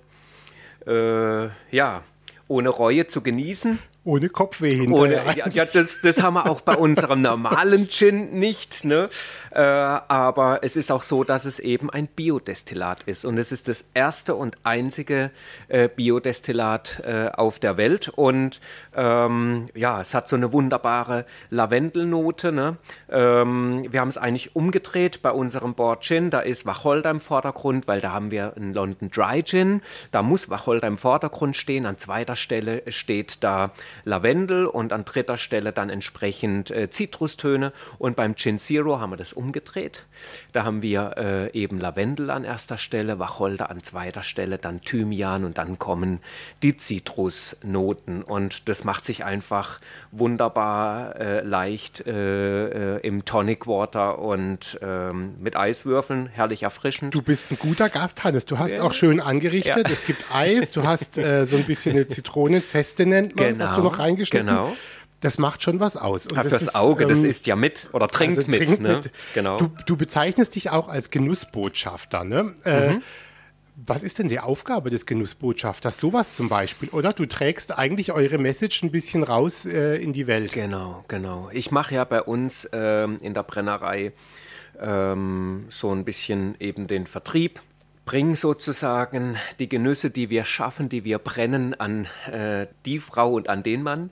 äh, 0.86 1.48
ja, 1.75 2.03
ohne 2.48 2.69
Reue 2.69 3.08
zu 3.08 3.22
genießen. 3.22 3.79
Ohne 4.09 4.29
Kopfweh 4.29 4.71
hinterher. 4.71 5.21
Ohne, 5.23 5.37
ja, 5.37 5.47
ja 5.49 5.65
das, 5.65 6.01
das 6.01 6.23
haben 6.23 6.33
wir 6.33 6.49
auch 6.49 6.61
bei 6.61 6.75
unserem 6.75 7.21
normalen 7.21 7.87
Gin 7.87 8.39
nicht. 8.39 8.83
Ne? 8.83 9.07
Äh, 9.51 9.61
aber 9.61 10.61
es 10.63 10.75
ist 10.75 10.91
auch 10.91 11.03
so, 11.03 11.23
dass 11.23 11.45
es 11.45 11.59
eben 11.59 11.91
ein 11.91 12.07
Biodestillat 12.07 13.03
ist. 13.03 13.23
Und 13.23 13.37
es 13.37 13.51
ist 13.51 13.67
das 13.67 13.85
erste 13.93 14.33
und 14.33 14.55
einzige 14.63 15.29
äh, 15.67 15.87
Biodestillat 15.87 17.03
äh, 17.05 17.29
auf 17.29 17.59
der 17.59 17.77
Welt. 17.77 18.09
Und 18.09 18.61
ähm, 18.95 19.69
ja, 19.75 20.01
es 20.01 20.15
hat 20.15 20.27
so 20.27 20.35
eine 20.35 20.53
wunderbare 20.53 21.25
Lavendelnote. 21.51 22.51
Ne? 22.51 22.77
Ähm, 23.11 23.85
wir 23.91 23.99
haben 24.01 24.09
es 24.09 24.17
eigentlich 24.17 24.55
umgedreht 24.55 25.21
bei 25.21 25.31
unserem 25.31 25.75
Board 25.75 26.03
Gin. 26.03 26.31
Da 26.31 26.39
ist 26.39 26.65
Wacholder 26.65 27.11
im 27.11 27.21
Vordergrund, 27.21 27.87
weil 27.87 28.01
da 28.01 28.11
haben 28.11 28.31
wir 28.31 28.55
einen 28.55 28.73
London 28.73 29.11
Dry 29.11 29.43
Gin. 29.43 29.83
Da 30.09 30.23
muss 30.23 30.49
Wacholder 30.49 30.87
im 30.87 30.97
Vordergrund 30.97 31.55
stehen. 31.55 31.85
An 31.85 31.99
zweiter 31.99 32.35
Stelle 32.35 32.81
steht 32.87 33.43
da 33.43 33.71
Lavendel 34.05 34.65
und 34.65 34.93
an 34.93 35.05
dritter 35.05 35.37
Stelle 35.37 35.71
dann 35.71 35.89
entsprechend 35.89 36.71
äh, 36.71 36.89
Zitrustöne. 36.89 37.73
Und 37.97 38.15
beim 38.15 38.35
Gin 38.35 38.59
Zero 38.59 38.99
haben 38.99 39.11
wir 39.11 39.17
das 39.17 39.33
umgedreht. 39.33 40.05
Da 40.51 40.63
haben 40.63 40.81
wir 40.81 41.13
äh, 41.17 41.51
eben 41.59 41.79
Lavendel 41.79 42.29
an 42.29 42.43
erster 42.43 42.77
Stelle, 42.77 43.19
Wacholder 43.19 43.69
an 43.69 43.83
zweiter 43.83 44.23
Stelle, 44.23 44.57
dann 44.57 44.81
Thymian 44.81 45.45
und 45.45 45.57
dann 45.57 45.79
kommen 45.79 46.19
die 46.63 46.77
Zitrusnoten. 46.77 48.23
Und 48.23 48.67
das 48.69 48.83
macht 48.83 49.05
sich 49.05 49.23
einfach 49.23 49.79
wunderbar 50.11 51.15
äh, 51.19 51.41
leicht 51.41 52.05
äh, 52.07 52.95
äh, 52.95 52.99
im 53.01 53.25
Tonic 53.25 53.67
Water 53.67 54.19
und 54.19 54.79
ähm, 54.81 55.35
mit 55.39 55.55
Eiswürfeln, 55.55 56.27
herrlich 56.27 56.63
erfrischend. 56.63 57.13
Du 57.13 57.21
bist 57.21 57.51
ein 57.51 57.57
guter 57.59 57.89
Gast, 57.89 58.23
Hannes. 58.23 58.45
Du 58.45 58.57
hast 58.57 58.73
ja. 58.73 58.83
auch 58.83 58.93
schön 58.93 59.19
angerichtet. 59.19 59.87
Ja. 59.87 59.93
Es 59.93 60.03
gibt 60.03 60.23
Eis, 60.33 60.71
du 60.71 60.83
hast 60.83 61.17
äh, 61.17 61.45
so 61.45 61.55
ein 61.55 61.65
bisschen 61.65 61.95
eine 61.95 62.07
Zitronenzeste 62.07 63.05
nennt 63.05 63.35
man, 63.35 63.53
genau. 63.53 63.65
Noch 63.91 64.00
reingeschnitten. 64.00 64.48
Genau. 64.48 64.75
das 65.22 65.38
macht 65.38 65.63
schon 65.63 65.79
was 65.79 65.98
aus. 65.98 66.27
Und 66.27 66.36
ja, 66.36 66.43
fürs 66.43 66.62
ist, 66.62 66.75
Auge, 66.75 67.03
ähm, 67.03 67.10
das 67.10 67.24
isst 67.24 67.48
ja 67.48 67.55
mit 67.55 67.89
oder 67.91 68.08
trinkt 68.08 68.38
also 68.38 68.51
mit. 68.51 68.58
Trinkt 68.58 68.81
ne? 68.81 68.96
mit. 68.98 69.12
Genau. 69.34 69.58
Du, 69.58 69.72
du, 69.86 69.98
bezeichnest 69.98 70.55
dich 70.55 70.69
auch 70.69 70.88
als 70.88 71.10
Genussbotschafter. 71.10 72.24
Ne? 72.24 72.55
Äh, 72.63 72.93
mhm. 72.93 73.03
Was 73.86 74.03
ist 74.03 74.19
denn 74.19 74.27
die 74.27 74.39
Aufgabe 74.39 74.89
des 74.89 75.05
Genussbotschafters? 75.05 76.00
Sowas 76.00 76.34
zum 76.34 76.50
Beispiel, 76.50 76.89
oder? 76.89 77.13
Du 77.13 77.25
trägst 77.25 77.77
eigentlich 77.77 78.12
eure 78.12 78.38
Message 78.38 78.84
ein 78.84 78.91
bisschen 78.91 79.24
raus 79.24 79.65
äh, 79.65 79.96
in 79.96 80.12
die 80.12 80.27
Welt. 80.27 80.51
Genau, 80.51 81.05
genau. 81.08 81.50
Ich 81.53 81.72
mache 81.72 81.96
ja 81.96 82.03
bei 82.03 82.22
uns 82.22 82.67
ähm, 82.74 83.19
in 83.22 83.34
der 83.34 83.43
Brennerei 83.43 84.12
ähm, 84.81 85.65
so 85.69 85.93
ein 85.93 86.03
bisschen 86.03 86.55
eben 86.60 86.88
den 86.88 87.08
Vertrieb 87.08 87.62
bringe 88.09 88.35
sozusagen 88.35 89.37
die 89.59 89.69
Genüsse, 89.69 90.09
die 90.09 90.31
wir 90.31 90.43
schaffen, 90.43 90.89
die 90.89 91.03
wir 91.03 91.19
brennen, 91.19 91.79
an 91.79 92.07
äh, 92.25 92.65
die 92.83 92.97
Frau 92.97 93.33
und 93.33 93.49
an 93.49 93.61
den 93.61 93.83
Mann. 93.83 94.09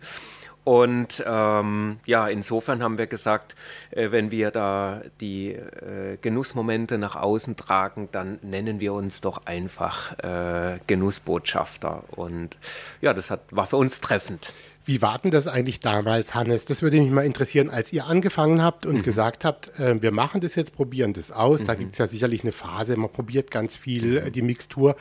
Und 0.63 1.23
ähm, 1.25 1.97
ja, 2.05 2.27
insofern 2.27 2.83
haben 2.83 2.99
wir 2.99 3.07
gesagt, 3.07 3.55
äh, 3.89 4.11
wenn 4.11 4.29
wir 4.29 4.51
da 4.51 5.01
die 5.19 5.53
äh, 5.53 6.17
Genussmomente 6.21 6.99
nach 6.99 7.15
außen 7.15 7.55
tragen, 7.55 8.09
dann 8.11 8.37
nennen 8.43 8.79
wir 8.79 8.93
uns 8.93 9.19
doch 9.21 9.47
einfach 9.47 10.19
äh, 10.19 10.77
Genussbotschafter. 10.85 12.03
Und 12.11 12.55
ja, 13.01 13.15
das 13.15 13.31
hat, 13.31 13.41
war 13.49 13.65
für 13.65 13.77
uns 13.77 13.99
treffend. 13.99 14.53
Wie 14.87 15.01
war 15.01 15.17
denn 15.19 15.31
das 15.31 15.47
eigentlich 15.47 15.81
damals, 15.81 16.33
Hannes? 16.33 16.63
Das 16.63 16.81
würde 16.81 17.01
mich 17.01 17.11
mal 17.11 17.25
interessieren, 17.25 17.69
als 17.69 17.91
ihr 17.91 18.07
angefangen 18.07 18.63
habt 18.63 18.85
und 18.85 18.95
mhm. 18.95 19.03
gesagt 19.03 19.43
habt, 19.43 19.77
äh, 19.81 20.01
wir 20.01 20.13
machen 20.13 20.39
das 20.39 20.55
jetzt, 20.55 20.73
probieren 20.73 21.11
das 21.11 21.29
aus. 21.29 21.61
Mhm. 21.61 21.65
Da 21.65 21.75
gibt 21.75 21.91
es 21.91 21.97
ja 21.97 22.07
sicherlich 22.07 22.43
eine 22.43 22.53
Phase, 22.53 22.95
man 22.95 23.11
probiert 23.11 23.51
ganz 23.51 23.75
viel 23.75 24.21
mhm. 24.21 24.31
die 24.31 24.41
Mixtur. 24.41 24.95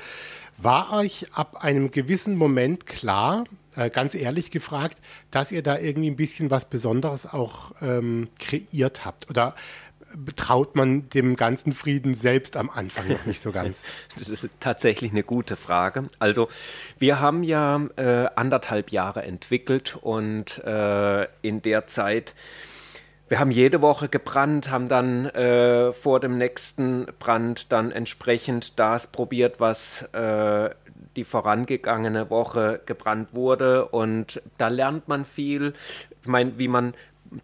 War 0.59 0.93
euch 0.93 1.27
ab 1.35 1.63
einem 1.63 1.93
gewissen 1.93 2.35
Moment 2.35 2.87
klar, 2.87 3.45
äh, 3.77 3.89
ganz 3.89 4.17
ehrlich 4.17 4.51
gefragt, 4.51 4.99
dass 5.31 5.53
ihr 5.53 5.63
da 5.63 5.79
irgendwie 5.79 6.11
ein 6.11 6.17
bisschen 6.17 6.51
was 6.51 6.65
Besonderes 6.65 7.33
auch 7.33 7.71
ähm, 7.81 8.27
kreiert 8.41 9.05
habt? 9.05 9.31
Oder 9.31 9.55
traut 10.37 10.77
man 10.77 11.09
dem 11.11 11.37
ganzen 11.37 11.73
Frieden 11.73 12.15
selbst 12.15 12.57
am 12.57 12.71
Anfang 12.71 13.09
noch 13.09 13.27
nicht 13.27 13.41
so 13.41 13.53
ganz? 13.53 13.83
Das 14.19 14.29
ist 14.29 14.49
tatsächlich 14.61 15.11
eine 15.11 15.23
gute 15.23 15.57
Frage. 15.57 16.09
Also 16.19 16.49
wir 16.99 17.21
haben 17.21 17.43
ja 17.43 17.81
äh, 17.97 18.27
anderthalb 18.35 18.91
Jahre 18.91 19.23
entwickelt 19.23 19.97
und 20.01 20.59
äh, 20.65 21.25
in 21.43 21.63
der 21.63 21.87
Zeit 21.87 22.35
wir 23.29 23.41
haben 23.41 23.51
jede 23.51 23.83
Woche 23.83 24.09
gebrannt, 24.09 24.71
haben 24.71 24.89
dann 24.89 25.27
äh, 25.27 25.93
vor 25.93 26.21
dem 26.21 26.39
nächsten 26.39 27.07
Brand 27.19 27.73
dann 27.73 27.91
entsprechend 27.91 28.79
das 28.79 29.09
probiert, 29.09 29.59
was 29.59 30.03
äh, 30.13 30.71
die 31.17 31.25
vorangegangene 31.25 32.31
Woche 32.31 32.81
gebrannt 32.87 33.31
wurde. 33.33 33.87
Und 33.87 34.41
da 34.59 34.69
lernt 34.69 35.09
man 35.09 35.25
viel. 35.25 35.75
Ich 36.23 36.29
meine, 36.29 36.57
wie 36.59 36.69
man 36.69 36.95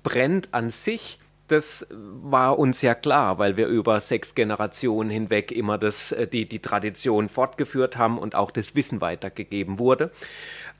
brennt 0.04 0.50
an 0.52 0.71
sich, 0.71 1.19
das 1.49 1.87
war 1.90 2.58
uns 2.58 2.82
ja 2.82 2.94
klar, 2.94 3.38
weil 3.38 3.56
wir 3.56 3.66
über 3.66 4.00
sechs 4.00 4.34
Generationen 4.34 5.11
hinweg 5.11 5.52
immer 5.52 5.78
das, 5.78 6.12
äh, 6.12 6.26
die, 6.26 6.49
die 6.49 6.61
Tradition 6.61 7.28
fortgeführt 7.28 7.99
haben 7.99 8.18
und 8.18 8.34
auch 8.34 8.50
das 8.50 8.75
Wissen 8.75 9.00
weitergegeben 9.00 9.78
wurde. 9.78 10.11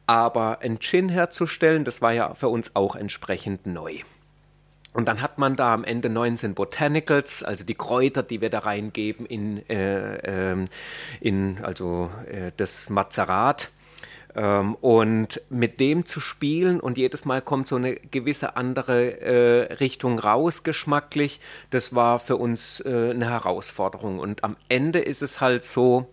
Aber 0.07 0.61
ein 0.61 0.79
Gin 0.81 1.09
herzustellen, 1.09 1.85
das 1.85 2.03
war 2.03 2.13
ja 2.13 2.35
für 2.35 2.49
uns 2.49 2.75
auch 2.75 2.97
entsprechend 2.97 3.67
neu. 3.67 4.01
Und 4.93 5.09
dann 5.09 5.23
hat 5.23 5.39
man 5.39 5.57
da 5.57 5.73
am 5.73 5.85
Ende 5.85 6.11
19 6.11 6.55
Botanicals, 6.55 7.43
also 7.43 7.65
die 7.65 7.75
Kräuter, 7.75 8.23
die 8.23 8.41
wir 8.41 8.51
da 8.51 8.61
reingeben 8.61 9.25
in, 9.25 9.69
äh, 9.69 10.53
äh, 10.53 10.67
in 11.21 11.59
also 11.63 12.11
äh, 12.31 12.53
das 12.57 12.91
Mazerat. 12.91 13.71
Ähm, 14.35 14.75
und 14.77 15.41
mit 15.51 15.79
dem 15.81 16.07
zu 16.07 16.21
spielen 16.21 16.81
und 16.81 16.97
jedes 16.97 17.25
Mal 17.25 17.43
kommt 17.43 17.67
so 17.69 17.77
eine 17.77 17.95
gewisse 17.97 18.57
andere 18.57 19.21
äh, 19.21 19.73
Richtung 19.75 20.19
raus, 20.19 20.63
geschmacklich, 20.63 21.41
das 21.71 21.95
war 21.95 22.19
für 22.19 22.37
uns 22.37 22.81
äh, 22.81 23.11
eine 23.11 23.29
Herausforderung. 23.29 24.19
Und 24.19 24.43
am 24.45 24.57
Ende 24.69 25.01
ist 25.01 25.23
es 25.23 25.41
halt 25.41 25.65
so, 25.65 26.09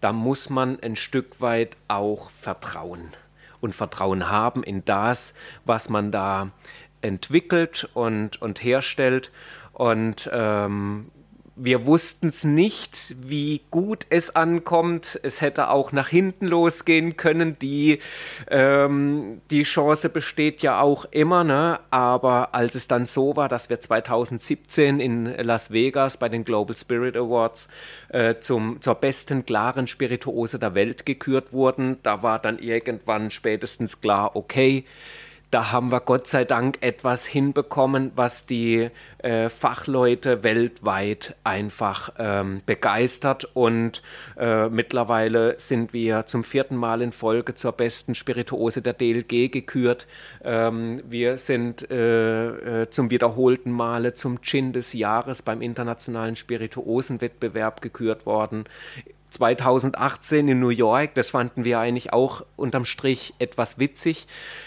da 0.00 0.12
muss 0.12 0.50
man 0.50 0.78
ein 0.80 0.96
Stück 0.96 1.40
weit 1.40 1.76
auch 1.88 2.30
vertrauen 2.30 3.14
und 3.60 3.74
Vertrauen 3.74 4.28
haben 4.28 4.62
in 4.62 4.84
das, 4.84 5.32
was 5.64 5.88
man 5.88 6.12
da 6.12 6.50
entwickelt 7.00 7.88
und, 7.94 8.40
und 8.42 8.62
herstellt. 8.62 9.30
Und 9.72 10.28
ähm, 10.32 11.10
wir 11.56 11.86
wussten 11.86 12.28
es 12.28 12.42
nicht, 12.42 13.14
wie 13.20 13.60
gut 13.70 14.06
es 14.10 14.34
ankommt. 14.34 15.20
Es 15.22 15.40
hätte 15.40 15.70
auch 15.70 15.92
nach 15.92 16.08
hinten 16.08 16.46
losgehen 16.46 17.16
können. 17.16 17.56
Die, 17.60 18.00
ähm, 18.50 19.40
die 19.50 19.62
Chance 19.62 20.08
besteht 20.08 20.62
ja 20.62 20.80
auch 20.80 21.04
immer. 21.12 21.44
Ne? 21.44 21.78
Aber 21.90 22.54
als 22.54 22.74
es 22.74 22.88
dann 22.88 23.06
so 23.06 23.36
war, 23.36 23.48
dass 23.48 23.70
wir 23.70 23.80
2017 23.80 24.98
in 24.98 25.26
Las 25.26 25.70
Vegas 25.70 26.16
bei 26.16 26.28
den 26.28 26.44
Global 26.44 26.76
Spirit 26.76 27.16
Awards 27.16 27.68
äh, 28.08 28.36
zum, 28.40 28.80
zur 28.80 28.96
besten 28.96 29.46
klaren 29.46 29.86
Spirituose 29.86 30.58
der 30.58 30.74
Welt 30.74 31.06
gekürt 31.06 31.52
wurden, 31.52 31.98
da 32.02 32.22
war 32.22 32.40
dann 32.40 32.58
irgendwann 32.58 33.30
spätestens 33.30 34.00
klar, 34.00 34.34
okay, 34.34 34.84
da 35.54 35.70
haben 35.70 35.92
wir 35.92 36.00
Gott 36.00 36.26
sei 36.26 36.44
Dank 36.44 36.78
etwas 36.80 37.24
hinbekommen, 37.24 38.10
was 38.16 38.44
die 38.44 38.90
äh, 39.18 39.48
Fachleute 39.48 40.42
weltweit 40.42 41.36
einfach 41.44 42.12
ähm, 42.18 42.60
begeistert. 42.66 43.48
Und 43.54 44.02
äh, 44.36 44.68
mittlerweile 44.68 45.54
sind 45.60 45.92
wir 45.92 46.26
zum 46.26 46.42
vierten 46.42 46.74
Mal 46.74 47.02
in 47.02 47.12
Folge 47.12 47.54
zur 47.54 47.70
besten 47.70 48.16
Spirituose 48.16 48.82
der 48.82 48.94
DLG 48.94 49.52
gekürt. 49.52 50.08
Ähm, 50.42 51.00
wir 51.06 51.38
sind 51.38 51.88
äh, 51.88 52.82
äh, 52.82 52.90
zum 52.90 53.12
wiederholten 53.12 53.70
Male 53.70 54.14
zum 54.14 54.42
Gin 54.42 54.72
des 54.72 54.92
Jahres 54.92 55.42
beim 55.42 55.62
internationalen 55.62 56.34
Spirituosenwettbewerb 56.34 57.80
gekürt 57.80 58.26
worden. 58.26 58.64
2018 59.34 60.48
in 60.48 60.60
New 60.60 60.68
York, 60.68 61.14
das 61.14 61.30
fanden 61.30 61.64
wir 61.64 61.80
eigentlich 61.80 62.12
auch 62.12 62.44
unterm 62.56 62.84
Strich 62.84 63.34
etwas 63.38 63.78
witzig, 63.78 64.26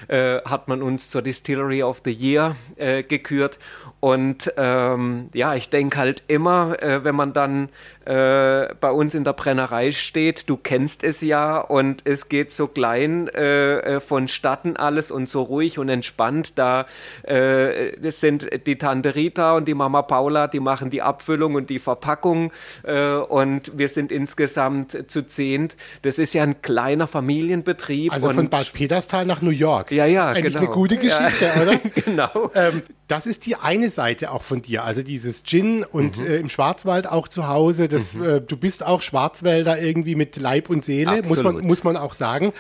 äh, 0.10 0.42
hat 0.42 0.68
man 0.68 0.82
uns 0.82 1.10
zur 1.10 1.22
Distillery 1.22 1.84
of 1.84 2.02
the 2.04 2.12
Year 2.12 2.58
äh, 2.76 3.04
gekürt. 3.04 3.60
Und 4.00 4.54
ähm, 4.58 5.30
ja, 5.34 5.56
ich 5.56 5.70
denke 5.70 5.98
halt 5.98 6.22
immer, 6.27 6.82
äh, 6.84 7.04
wenn 7.04 7.16
man 7.16 7.34
dann 7.34 7.70
äh, 8.06 8.74
bei 8.80 8.92
uns 8.92 9.16
in 9.16 9.24
der 9.24 9.34
Brennerei 9.34 9.92
steht, 9.92 10.50
du 10.50 10.56
kennst 10.56 11.04
es 11.04 11.22
ja 11.22 11.58
und 11.58 12.01
es 12.06 12.30
geht 12.30 12.51
so 12.51 12.68
klein 12.68 13.27
äh, 13.30 13.80
äh, 13.80 14.00
vonstatten 14.00 14.77
alles 14.77 15.10
und 15.10 15.27
so 15.27 15.42
ruhig 15.42 15.80
und 15.80 15.89
entspannt. 15.89 16.54
Da 16.60 16.86
äh, 17.24 18.12
sind 18.12 18.48
die 18.68 18.77
Tante 18.77 19.16
Rita 19.16 19.58
und 19.58 19.68
die 19.68 19.74
Mama 19.74 20.04
Paula, 20.04 20.48
die 20.48 20.60
machen 20.60 20.92
die 20.92 21.01
Abfüllung 21.01 21.56
und 21.56 21.72
die 21.72 21.80
Verpackung 21.80 22.51
äh, 22.84 23.13
und 23.13 23.77
wir 23.77 23.88
sind 23.88 24.12
insgesamt 24.12 25.06
zu 25.08 25.25
zehnt. 25.25 25.75
Das 26.04 26.20
ist 26.20 26.34
ja 26.34 26.44
ein 26.44 26.62
kleiner 26.62 27.08
Familienbetrieb. 27.08 28.13
Also 28.13 28.32
von 28.32 28.50
Bad 28.50 28.74
Peterstal 28.74 29.25
nach 29.25 29.42
New 29.42 29.50
York. 29.50 29.92
Ja, 29.92 30.06
ja, 30.06 30.27
Eigentlich 30.27 30.54
genau. 30.54 30.66
eine 30.66 30.74
gute 30.74 30.98
Geschichte, 30.98 31.46
ja. 31.46 31.62
oder? 31.62 31.77
genau. 32.06 32.51
Ähm, 32.54 32.84
das 33.08 33.26
ist 33.26 33.46
die 33.46 33.56
eine 33.56 33.90
Seite 33.90 34.32
auch 34.32 34.44
von 34.44 34.62
dir, 34.62 34.84
also 34.84 35.02
dieses 35.02 35.44
Gin 35.44 35.84
und 35.84 36.20
mhm. 36.20 36.26
äh, 36.26 36.36
im 36.38 36.50
Schwarzwald 36.50 37.08
auch 37.08 37.28
zu 37.28 37.48
Hause. 37.48 37.88
Das, 37.88 38.14
mhm. 38.14 38.24
äh, 38.24 38.42
du 38.42 38.58
bist 38.58 38.86
auch 38.86 39.02
Schwarzwälder 39.02 39.82
irgendwie 39.82 40.16
mit 40.16 40.36
Leib 40.36 40.70
und 40.70 40.84
Seele, 40.84 41.22
muss 41.24 41.42
man, 41.42 41.60
muss 41.62 41.84
man 41.84 41.96
auch 41.96 42.14
sagen. 42.14 42.54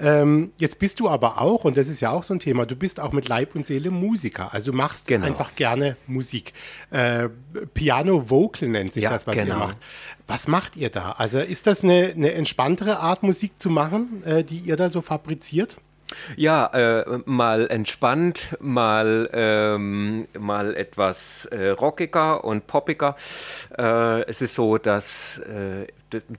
Ähm, 0.00 0.52
jetzt 0.58 0.78
bist 0.78 1.00
du 1.00 1.08
aber 1.08 1.40
auch, 1.40 1.64
und 1.64 1.76
das 1.76 1.88
ist 1.88 2.00
ja 2.00 2.10
auch 2.10 2.22
so 2.22 2.32
ein 2.32 2.38
Thema, 2.38 2.66
du 2.66 2.76
bist 2.76 3.00
auch 3.00 3.10
mit 3.10 3.28
Leib 3.28 3.56
und 3.56 3.66
Seele 3.66 3.90
Musiker. 3.90 4.54
Also 4.54 4.72
machst 4.72 5.08
genau. 5.08 5.26
einfach 5.26 5.56
gerne 5.56 5.96
Musik. 6.06 6.52
Äh, 6.90 7.28
Piano 7.74 8.30
Vocal 8.30 8.68
nennt 8.68 8.92
sich 8.92 9.02
ja, 9.04 9.10
das, 9.10 9.26
was 9.26 9.34
genau. 9.34 9.54
ihr 9.54 9.58
macht. 9.58 9.78
Was 10.28 10.46
macht 10.46 10.76
ihr 10.76 10.90
da? 10.90 11.16
Also 11.18 11.40
ist 11.40 11.66
das 11.66 11.82
eine, 11.82 12.12
eine 12.14 12.32
entspanntere 12.32 13.00
Art, 13.00 13.24
Musik 13.24 13.52
zu 13.58 13.70
machen, 13.70 14.22
äh, 14.24 14.44
die 14.44 14.58
ihr 14.58 14.76
da 14.76 14.90
so 14.90 15.02
fabriziert? 15.02 15.78
Ja, 16.36 16.66
äh, 16.66 17.18
mal 17.26 17.68
entspannt, 17.70 18.56
mal, 18.60 19.28
ähm, 19.32 20.26
mal 20.38 20.74
etwas 20.74 21.46
äh, 21.46 21.70
rockiger 21.70 22.44
und 22.44 22.66
poppiger. 22.66 23.16
Äh, 23.76 24.22
es 24.22 24.40
ist 24.40 24.54
so, 24.54 24.78
dass 24.78 25.38
äh, 25.38 25.86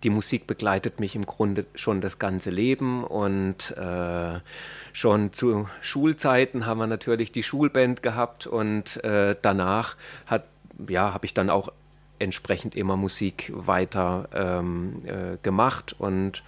die 0.03 0.09
Musik 0.09 0.47
begleitet 0.47 0.99
mich 0.99 1.15
im 1.15 1.25
Grunde 1.25 1.65
schon 1.75 2.01
das 2.01 2.17
ganze 2.17 2.49
Leben 2.49 3.03
und 3.03 3.75
äh, 3.77 4.39
schon 4.93 5.33
zu 5.33 5.69
Schulzeiten 5.81 6.65
haben 6.65 6.79
wir 6.79 6.87
natürlich 6.87 7.31
die 7.31 7.43
Schulband 7.43 8.01
gehabt 8.01 8.47
und 8.47 9.03
äh, 9.03 9.35
danach 9.39 9.95
hat, 10.25 10.45
ja, 10.87 11.13
habe 11.13 11.25
ich 11.25 11.35
dann 11.35 11.51
auch 11.51 11.71
entsprechend 12.17 12.75
immer 12.75 12.97
Musik 12.97 13.51
weiter 13.55 14.27
ähm, 14.33 15.03
gemacht 15.41 15.95
und 15.97 16.43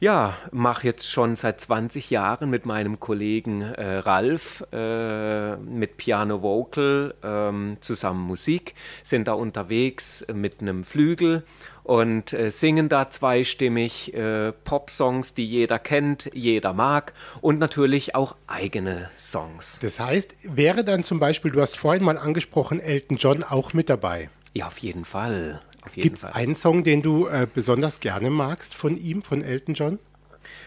Ja, 0.00 0.36
mache 0.52 0.86
jetzt 0.86 1.10
schon 1.10 1.34
seit 1.34 1.60
20 1.60 2.10
Jahren 2.10 2.50
mit 2.50 2.66
meinem 2.66 3.00
Kollegen 3.00 3.62
äh, 3.62 3.96
Ralf 3.96 4.64
äh, 4.70 5.56
mit 5.56 5.96
Piano 5.96 6.40
Vocal 6.40 7.14
ähm, 7.24 7.78
zusammen 7.80 8.20
Musik, 8.20 8.76
sind 9.02 9.26
da 9.26 9.32
unterwegs 9.32 10.24
mit 10.32 10.60
einem 10.60 10.84
Flügel 10.84 11.42
und 11.82 12.32
äh, 12.32 12.52
singen 12.52 12.88
da 12.88 13.10
zweistimmig 13.10 14.14
äh, 14.14 14.52
Pop-Songs, 14.52 15.34
die 15.34 15.46
jeder 15.46 15.80
kennt, 15.80 16.30
jeder 16.32 16.74
mag 16.74 17.12
und 17.40 17.58
natürlich 17.58 18.14
auch 18.14 18.36
eigene 18.46 19.10
Songs. 19.18 19.80
Das 19.82 19.98
heißt, 19.98 20.36
wäre 20.44 20.84
dann 20.84 21.02
zum 21.02 21.18
Beispiel, 21.18 21.50
du 21.50 21.60
hast 21.60 21.76
vorhin 21.76 22.04
mal 22.04 22.18
angesprochen, 22.18 22.78
Elton 22.78 23.16
John 23.16 23.42
auch 23.42 23.72
mit 23.72 23.90
dabei? 23.90 24.30
Ja, 24.54 24.68
auf 24.68 24.78
jeden 24.78 25.04
Fall. 25.04 25.60
Gibt 25.94 26.18
es 26.18 26.24
einen 26.24 26.56
Song, 26.56 26.84
den 26.84 27.02
du 27.02 27.26
äh, 27.26 27.46
besonders 27.52 28.00
gerne 28.00 28.30
magst 28.30 28.74
von 28.74 28.96
ihm, 28.96 29.22
von 29.22 29.42
Elton 29.42 29.74
John? 29.74 29.98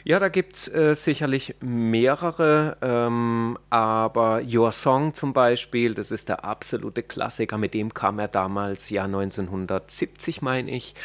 Ja, 0.03 0.19
da 0.19 0.29
gibt 0.29 0.55
es 0.55 0.67
äh, 0.67 0.95
sicherlich 0.95 1.55
mehrere, 1.59 2.77
ähm, 2.81 3.57
aber 3.69 4.41
Your 4.43 4.71
Song 4.71 5.13
zum 5.13 5.33
Beispiel, 5.33 5.93
das 5.93 6.11
ist 6.11 6.29
der 6.29 6.43
absolute 6.43 7.03
Klassiker, 7.03 7.57
mit 7.57 7.73
dem 7.73 7.93
kam 7.93 8.19
er 8.19 8.27
damals, 8.27 8.89
ja 8.89 9.03
1970 9.05 10.41
meine 10.41 10.71
ich, 10.71 10.95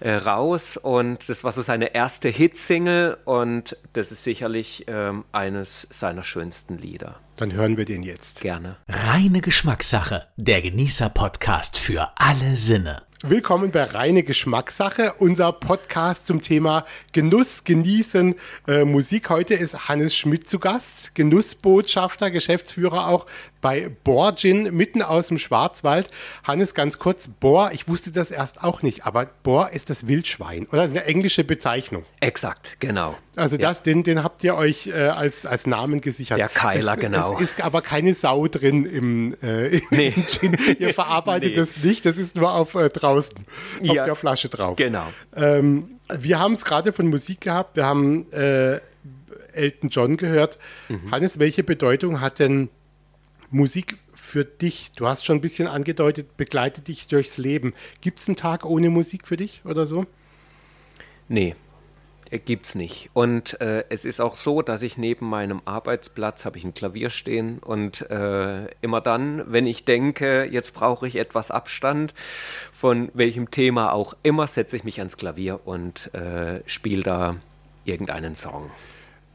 äh, 0.00 0.12
raus 0.12 0.76
und 0.76 1.28
das 1.28 1.44
war 1.44 1.52
so 1.52 1.62
seine 1.62 1.94
erste 1.94 2.28
Hitsingle 2.28 3.18
und 3.24 3.76
das 3.92 4.12
ist 4.12 4.24
sicherlich 4.24 4.84
ähm, 4.88 5.24
eines 5.32 5.86
seiner 5.90 6.24
schönsten 6.24 6.78
Lieder. 6.78 7.16
Dann 7.36 7.52
hören 7.52 7.76
wir 7.76 7.84
den 7.84 8.02
jetzt. 8.02 8.40
Gerne. 8.40 8.76
Reine 8.88 9.40
Geschmackssache, 9.40 10.26
der 10.36 10.60
Genießer-Podcast 10.60 11.78
für 11.78 12.08
alle 12.16 12.56
Sinne. 12.56 13.02
Willkommen 13.24 13.72
bei 13.72 13.82
Reine 13.82 14.22
Geschmackssache, 14.22 15.14
unser 15.18 15.50
Podcast 15.50 16.24
zum 16.24 16.40
Thema 16.40 16.84
Genuss, 17.10 17.64
Genießen, 17.64 18.36
äh, 18.68 18.84
Musik. 18.84 19.28
Heute 19.28 19.54
ist 19.54 19.88
Hannes 19.88 20.14
Schmidt 20.14 20.48
zu 20.48 20.60
Gast, 20.60 21.16
Genussbotschafter, 21.16 22.30
Geschäftsführer 22.30 23.08
auch 23.08 23.26
bei 23.60 23.90
Borgin 24.04 24.74
mitten 24.74 25.02
aus 25.02 25.28
dem 25.28 25.38
Schwarzwald. 25.38 26.08
Hannes, 26.44 26.74
ganz 26.74 27.00
kurz, 27.00 27.28
Bohr, 27.28 27.72
ich 27.72 27.88
wusste 27.88 28.12
das 28.12 28.30
erst 28.30 28.62
auch 28.62 28.82
nicht, 28.82 29.04
aber 29.04 29.26
Bohr 29.42 29.70
ist 29.70 29.90
das 29.90 30.06
Wildschwein 30.06 30.66
oder 30.66 30.82
das 30.82 30.92
ist 30.92 30.96
eine 30.96 31.06
englische 31.06 31.42
Bezeichnung. 31.42 32.04
Exakt, 32.20 32.76
genau. 32.78 33.16
Also 33.38 33.56
ja. 33.56 33.62
das, 33.68 33.82
den, 33.82 34.02
den 34.02 34.24
habt 34.24 34.42
ihr 34.42 34.56
euch 34.56 34.88
äh, 34.88 34.94
als, 34.94 35.46
als 35.46 35.66
Namen 35.66 36.00
gesichert. 36.00 36.38
Der 36.38 36.48
Keiler, 36.48 36.94
es, 36.94 37.00
genau. 37.00 37.34
Es 37.34 37.40
ist 37.40 37.60
aber 37.60 37.82
keine 37.82 38.12
Sau 38.14 38.48
drin 38.48 38.84
im, 38.84 39.34
äh, 39.42 39.80
nee. 39.90 40.12
im 40.14 40.26
Gin. 40.26 40.56
Ihr 40.78 40.94
verarbeitet 40.94 41.50
nee. 41.50 41.56
das 41.56 41.76
nicht, 41.76 42.04
das 42.04 42.18
ist 42.18 42.36
nur 42.36 42.52
auf 42.52 42.74
äh, 42.74 42.88
draußen, 43.14 43.36
auf 43.80 43.94
ja, 43.94 44.04
der 44.04 44.14
Flasche 44.14 44.48
drauf. 44.48 44.76
Genau. 44.76 45.06
Ähm, 45.34 45.98
wir 46.08 46.38
haben 46.38 46.52
es 46.54 46.64
gerade 46.64 46.92
von 46.92 47.08
Musik 47.08 47.42
gehabt, 47.42 47.76
wir 47.76 47.86
haben 47.86 48.30
äh, 48.32 48.80
Elton 49.52 49.90
John 49.90 50.16
gehört. 50.16 50.58
Mhm. 50.88 51.10
Hannes, 51.10 51.38
welche 51.38 51.64
Bedeutung 51.64 52.20
hat 52.20 52.38
denn 52.38 52.68
Musik 53.50 53.98
für 54.14 54.44
dich? 54.44 54.92
Du 54.96 55.06
hast 55.06 55.24
schon 55.24 55.38
ein 55.38 55.40
bisschen 55.40 55.68
angedeutet, 55.68 56.36
begleitet 56.36 56.88
dich 56.88 57.08
durchs 57.08 57.38
Leben. 57.38 57.74
Gibt 58.00 58.20
es 58.20 58.28
einen 58.28 58.36
Tag 58.36 58.64
ohne 58.64 58.90
Musik 58.90 59.26
für 59.26 59.36
dich 59.36 59.62
oder 59.64 59.86
so? 59.86 60.06
Nee, 61.28 61.56
gibt's 62.30 62.74
nicht. 62.74 63.08
Und 63.14 63.60
äh, 63.60 63.84
es 63.88 64.04
ist 64.04 64.20
auch 64.20 64.36
so, 64.36 64.60
dass 64.60 64.82
ich 64.82 64.98
neben 64.98 65.28
meinem 65.28 65.62
Arbeitsplatz 65.64 66.44
habe 66.44 66.58
ich 66.58 66.64
ein 66.64 66.74
Klavier 66.74 67.10
stehen 67.10 67.58
und 67.58 68.10
äh, 68.10 68.66
immer 68.82 69.00
dann, 69.00 69.50
wenn 69.50 69.66
ich 69.66 69.84
denke, 69.84 70.44
jetzt 70.44 70.74
brauche 70.74 71.08
ich 71.08 71.16
etwas 71.16 71.50
Abstand, 71.50 72.12
von 72.72 73.10
welchem 73.14 73.50
Thema 73.50 73.92
auch 73.92 74.14
immer, 74.22 74.46
setze 74.46 74.76
ich 74.76 74.84
mich 74.84 74.98
ans 74.98 75.16
Klavier 75.16 75.60
und 75.64 76.12
äh, 76.14 76.62
spiele 76.66 77.02
da 77.02 77.36
irgendeinen 77.84 78.36
Song. 78.36 78.70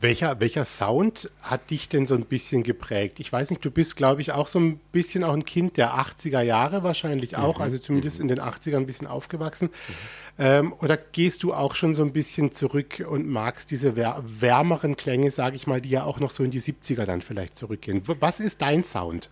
Welcher, 0.03 0.41
welcher 0.41 0.65
Sound 0.65 1.31
hat 1.41 1.69
dich 1.69 1.87
denn 1.87 2.05
so 2.05 2.13
ein 2.13 2.25
bisschen 2.25 2.63
geprägt? 2.63 3.21
Ich 3.21 3.31
weiß 3.31 3.51
nicht, 3.51 3.63
du 3.63 3.71
bist, 3.71 3.95
glaube 3.95 4.21
ich, 4.21 4.33
auch 4.33 4.49
so 4.49 4.59
ein 4.59 4.81
bisschen 4.91 5.23
auch 5.23 5.31
ein 5.31 5.45
Kind 5.45 5.77
der 5.77 5.93
80er 5.93 6.41
Jahre 6.41 6.83
wahrscheinlich 6.83 7.37
auch, 7.37 7.59
mhm. 7.59 7.63
also 7.63 7.77
zumindest 7.77 8.17
mhm. 8.17 8.23
in 8.23 8.27
den 8.35 8.39
80ern 8.41 8.75
ein 8.75 8.85
bisschen 8.85 9.07
aufgewachsen. 9.07 9.69
Mhm. 9.69 9.93
Ähm, 10.39 10.73
oder 10.79 10.97
gehst 10.97 11.43
du 11.43 11.53
auch 11.53 11.75
schon 11.75 11.93
so 11.93 12.03
ein 12.03 12.11
bisschen 12.11 12.53
zurück 12.53 13.05
und 13.07 13.27
magst 13.27 13.69
diese 13.69 13.95
wärmeren 13.95 14.97
Klänge, 14.97 15.29
sage 15.29 15.55
ich 15.55 15.67
mal, 15.67 15.79
die 15.79 15.89
ja 15.89 16.05
auch 16.05 16.19
noch 16.19 16.31
so 16.31 16.43
in 16.43 16.49
die 16.49 16.61
70er 16.61 17.05
dann 17.05 17.21
vielleicht 17.21 17.55
zurückgehen? 17.55 18.01
Was 18.19 18.39
ist 18.39 18.61
dein 18.61 18.83
Sound? 18.83 19.29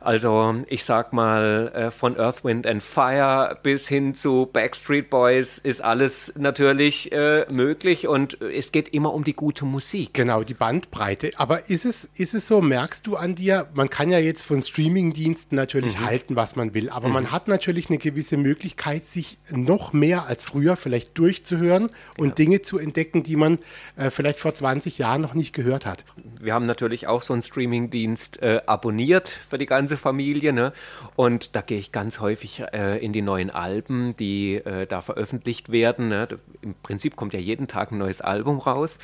Also 0.00 0.62
ich 0.68 0.84
sag 0.84 1.12
mal, 1.12 1.72
äh, 1.74 1.90
von 1.90 2.16
Earth, 2.16 2.44
Wind 2.44 2.66
and 2.66 2.82
Fire 2.82 3.58
bis 3.62 3.88
hin 3.88 4.14
zu 4.14 4.48
Backstreet 4.52 5.10
Boys 5.10 5.58
ist 5.58 5.80
alles 5.80 6.32
natürlich 6.36 7.10
äh, 7.10 7.46
möglich 7.52 8.06
und 8.06 8.40
es 8.40 8.70
geht 8.70 8.90
immer 8.90 9.14
um 9.14 9.24
die 9.24 9.34
gute 9.34 9.64
Musik. 9.64 10.14
Genau, 10.14 10.44
die 10.44 10.54
Bandbreite. 10.54 11.32
Aber 11.38 11.68
ist 11.68 11.84
es, 11.84 12.04
ist 12.14 12.34
es 12.34 12.46
so, 12.46 12.60
merkst 12.60 13.04
du 13.06 13.16
an 13.16 13.34
dir, 13.34 13.68
man 13.74 13.90
kann 13.90 14.10
ja 14.10 14.20
jetzt 14.20 14.44
von 14.44 14.62
Streamingdiensten 14.62 15.56
natürlich 15.56 15.98
mhm. 15.98 16.06
halten, 16.06 16.36
was 16.36 16.54
man 16.54 16.72
will, 16.72 16.88
aber 16.88 17.08
mhm. 17.08 17.14
man 17.14 17.32
hat 17.32 17.48
natürlich 17.48 17.90
eine 17.90 17.98
gewisse 17.98 18.36
Möglichkeit, 18.36 19.06
sich 19.06 19.38
noch 19.50 19.92
mehr 19.92 20.28
als 20.28 20.35
als 20.36 20.44
früher 20.44 20.76
vielleicht 20.76 21.16
durchzuhören 21.16 21.90
und 22.18 22.28
ja. 22.28 22.34
Dinge 22.34 22.60
zu 22.60 22.78
entdecken, 22.78 23.22
die 23.22 23.36
man 23.36 23.58
äh, 23.96 24.10
vielleicht 24.10 24.38
vor 24.38 24.54
20 24.54 24.98
Jahren 24.98 25.22
noch 25.22 25.32
nicht 25.32 25.54
gehört 25.54 25.86
hat. 25.86 26.04
Wir 26.38 26.52
haben 26.52 26.66
natürlich 26.66 27.06
auch 27.06 27.22
so 27.22 27.32
einen 27.32 27.40
Streamingdienst 27.40 28.42
äh, 28.42 28.60
abonniert 28.66 29.28
für 29.48 29.56
die 29.56 29.64
ganze 29.64 29.96
Familie. 29.96 30.52
Ne? 30.52 30.74
Und 31.14 31.56
da 31.56 31.62
gehe 31.62 31.78
ich 31.78 31.90
ganz 31.90 32.20
häufig 32.20 32.62
äh, 32.74 32.98
in 33.02 33.14
die 33.14 33.22
neuen 33.22 33.48
Alben, 33.48 34.14
die 34.18 34.56
äh, 34.56 34.86
da 34.86 35.00
veröffentlicht 35.00 35.72
werden. 35.72 36.08
Ne? 36.08 36.28
Im 36.60 36.74
Prinzip 36.82 37.16
kommt 37.16 37.32
ja 37.32 37.40
jeden 37.40 37.66
Tag 37.66 37.92
ein 37.92 37.98
neues 37.98 38.20
Album 38.20 38.58
raus. 38.58 38.98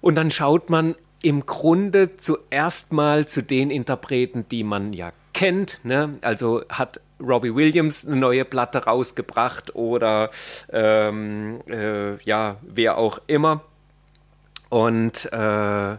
Und 0.00 0.16
dann 0.16 0.32
schaut 0.32 0.68
man 0.68 0.96
im 1.22 1.46
Grunde 1.46 2.16
zuerst 2.16 2.92
mal 2.92 3.26
zu 3.26 3.40
den 3.40 3.70
Interpreten, 3.70 4.46
die 4.50 4.64
man 4.64 4.92
ja 4.92 5.12
kennt. 5.32 5.78
Ne? 5.84 6.18
Also 6.22 6.62
hat 6.68 7.00
Robbie 7.20 7.54
Williams 7.54 8.06
eine 8.06 8.16
neue 8.16 8.44
Platte 8.44 8.84
rausgebracht 8.84 9.74
oder 9.74 10.30
ähm, 10.70 11.60
äh, 11.68 12.16
ja, 12.22 12.56
wer 12.62 12.98
auch 12.98 13.20
immer. 13.26 13.62
Und 14.68 15.32
äh, 15.32 15.96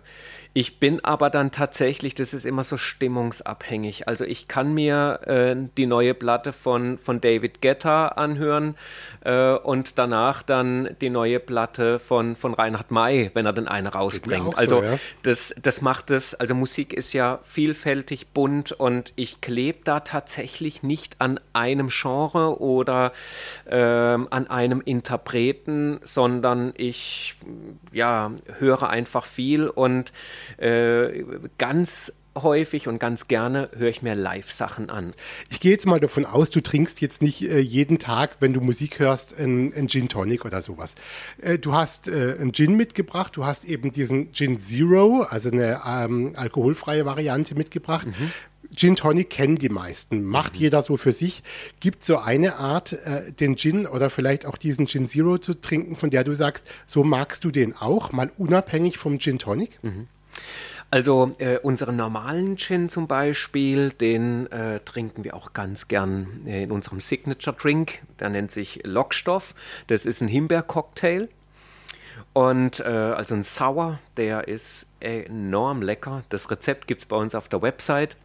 ich 0.53 0.79
bin 0.79 1.03
aber 1.05 1.29
dann 1.29 1.51
tatsächlich, 1.51 2.15
das 2.15 2.33
ist 2.33 2.43
immer 2.43 2.63
so 2.63 2.75
stimmungsabhängig. 2.75 4.07
Also 4.07 4.25
ich 4.25 4.47
kann 4.47 4.73
mir 4.73 5.19
äh, 5.25 5.55
die 5.77 5.85
neue 5.85 6.15
Platte 6.15 6.53
von, 6.53 6.97
von 6.97 7.21
David 7.21 7.61
Guetta 7.61 8.07
anhören 8.09 8.75
äh, 9.21 9.53
und 9.53 9.99
danach 9.99 10.41
dann 10.41 10.95
die 11.01 11.11
neue 11.11 11.39
Platte 11.39 11.99
von, 11.99 12.35
von 12.35 12.55
Reinhard 12.55 12.89
May, 12.89 13.29
wenn 13.35 13.45
er 13.45 13.53
denn 13.53 13.67
eine 13.67 13.89
rausbringt. 13.89 14.57
Also 14.57 14.79
so, 14.79 14.85
ja. 14.85 14.99
das, 15.21 15.53
das 15.61 15.81
macht 15.81 16.09
es, 16.09 16.33
also 16.33 16.55
Musik 16.55 16.93
ist 16.93 17.13
ja 17.13 17.39
vielfältig 17.43 18.29
bunt 18.29 18.71
und 18.71 19.13
ich 19.15 19.41
klebe 19.41 19.79
da 19.83 19.99
tatsächlich 19.99 20.81
nicht 20.81 21.17
an 21.19 21.39
einem 21.53 21.89
Genre 21.89 22.59
oder 22.59 23.13
ähm, 23.69 24.27
an 24.31 24.47
einem 24.47 24.81
Interpreten, 24.81 25.99
sondern 26.01 26.73
ich 26.75 27.35
ja, 27.91 28.31
höre 28.57 28.89
einfach 28.89 29.25
viel 29.25 29.67
und 29.67 30.11
äh, 30.57 31.23
ganz 31.57 32.13
häufig 32.43 32.87
und 32.87 32.99
ganz 32.99 33.27
gerne 33.27 33.69
höre 33.75 33.89
ich 33.89 34.01
mir 34.01 34.15
Live-Sachen 34.15 34.89
an. 34.89 35.11
Ich 35.49 35.59
gehe 35.59 35.71
jetzt 35.71 35.85
mal 35.85 35.99
davon 35.99 36.25
aus, 36.25 36.49
du 36.49 36.61
trinkst 36.61 37.01
jetzt 37.01 37.21
nicht 37.21 37.41
äh, 37.41 37.59
jeden 37.59 37.99
Tag, 37.99 38.37
wenn 38.39 38.53
du 38.53 38.61
Musik 38.61 38.99
hörst, 38.99 39.37
ein 39.39 39.87
Gin 39.87 40.09
Tonic 40.09 40.45
oder 40.45 40.61
sowas. 40.61 40.95
Äh, 41.41 41.57
du 41.57 41.73
hast 41.73 42.07
äh, 42.07 42.37
einen 42.39 42.53
Gin 42.53 42.75
mitgebracht, 42.75 43.35
du 43.35 43.45
hast 43.45 43.65
eben 43.65 43.91
diesen 43.91 44.31
Gin 44.33 44.59
Zero, 44.59 45.25
also 45.29 45.49
eine 45.51 45.81
ähm, 45.87 46.33
alkoholfreie 46.35 47.05
Variante 47.05 47.55
mitgebracht. 47.55 48.07
Mhm. 48.07 48.31
Gin 48.75 48.95
Tonic 48.95 49.31
kennen 49.31 49.55
die 49.55 49.69
meisten, 49.69 50.23
macht 50.23 50.53
mhm. 50.53 50.59
jeder 50.59 50.83
so 50.83 50.97
für 50.97 51.11
sich. 51.11 51.43
Gibt 51.79 52.05
so 52.05 52.19
eine 52.19 52.57
Art, 52.57 52.93
äh, 52.93 53.31
den 53.31 53.57
Gin 53.57 53.87
oder 53.87 54.09
vielleicht 54.09 54.45
auch 54.45 54.57
diesen 54.57 54.87
Gin 54.87 55.07
Zero 55.07 55.39
zu 55.39 55.59
trinken, 55.59 55.95
von 55.95 56.11
der 56.11 56.23
du 56.23 56.33
sagst, 56.35 56.65
so 56.85 57.03
magst 57.03 57.43
du 57.43 57.51
den 57.51 57.75
auch, 57.75 58.11
mal 58.11 58.31
unabhängig 58.37 58.97
vom 58.97 59.17
Gin 59.19 59.39
Tonic? 59.39 59.83
Mhm. 59.83 60.07
Also 60.91 61.33
äh, 61.37 61.59
unseren 61.59 61.97
normalen 61.97 62.57
Gin 62.57 62.89
zum 62.89 63.07
Beispiel, 63.07 63.91
den 63.91 64.51
äh, 64.51 64.79
trinken 64.79 65.23
wir 65.23 65.35
auch 65.35 65.53
ganz 65.53 65.87
gern 65.87 66.47
äh, 66.47 66.63
in 66.63 66.71
unserem 66.71 66.99
Signature 66.99 67.55
Drink. 67.55 67.99
Der 68.19 68.29
nennt 68.29 68.49
sich 68.49 68.81
Lockstoff. 68.83 69.53
Das 69.87 70.05
ist 70.05 70.21
ein 70.21 70.27
Himbeercocktail. 70.27 71.29
Und 72.33 72.79
äh, 72.79 72.83
also 72.83 73.35
ein 73.35 73.43
Sour, 73.43 73.99
der 74.17 74.47
ist 74.47 74.87
enorm 74.99 75.81
lecker. 75.81 76.23
Das 76.29 76.49
Rezept 76.49 76.87
gibt 76.87 77.01
es 77.01 77.05
bei 77.05 77.15
uns 77.15 77.35
auf 77.35 77.49
der 77.49 77.61
Website. 77.61 78.17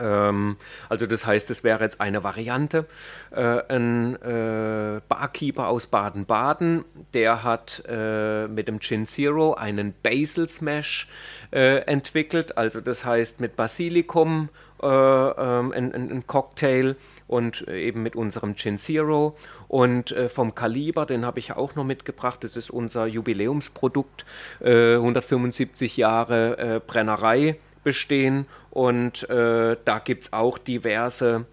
Ähm, 0.00 0.56
also 0.88 1.06
das 1.06 1.26
heißt, 1.26 1.50
es 1.50 1.64
wäre 1.64 1.84
jetzt 1.84 2.00
eine 2.00 2.22
Variante. 2.24 2.86
Äh, 3.30 3.62
ein 3.68 4.16
äh, 4.22 5.00
Barkeeper 5.08 5.68
aus 5.68 5.86
Baden-Baden, 5.86 6.84
der 7.14 7.42
hat 7.42 7.82
äh, 7.88 8.46
mit 8.48 8.68
dem 8.68 8.80
Gin 8.80 9.06
Zero 9.06 9.54
einen 9.54 9.94
Basil 10.02 10.48
Smash 10.48 11.08
entwickelt. 11.50 12.58
Also 12.58 12.82
das 12.82 13.06
heißt 13.06 13.40
mit 13.40 13.56
Basilikum 13.56 14.50
äh, 14.82 14.86
ähm, 14.86 15.72
ein, 15.72 15.92
ein, 15.92 16.26
Cocktail 16.26 16.94
und 17.26 17.66
eben 17.68 18.02
mit 18.02 18.14
unserem 18.14 18.54
Gin 18.54 18.78
Zero. 18.78 19.36
Und 19.66 20.12
äh, 20.12 20.28
vom 20.28 20.54
Kaliber, 20.54 21.04
den 21.04 21.26
habe 21.26 21.40
ich 21.40 21.52
auch 21.52 21.74
noch 21.74 21.84
mitgebracht. 21.84 22.44
Das 22.44 22.56
ist 22.56 22.70
unser 22.70 23.06
Jubiläumsprodukt, 23.06 24.24
äh, 24.60 24.94
175 24.94 25.96
Jahre 25.96 26.58
äh, 26.58 26.80
Brennerei 26.86 27.56
bestehen. 27.82 28.46
Und 28.70 29.28
äh, 29.30 29.76
da 29.84 29.98
gibt 29.98 30.24
es 30.24 30.32
auch 30.32 30.58
diverse 30.58 31.46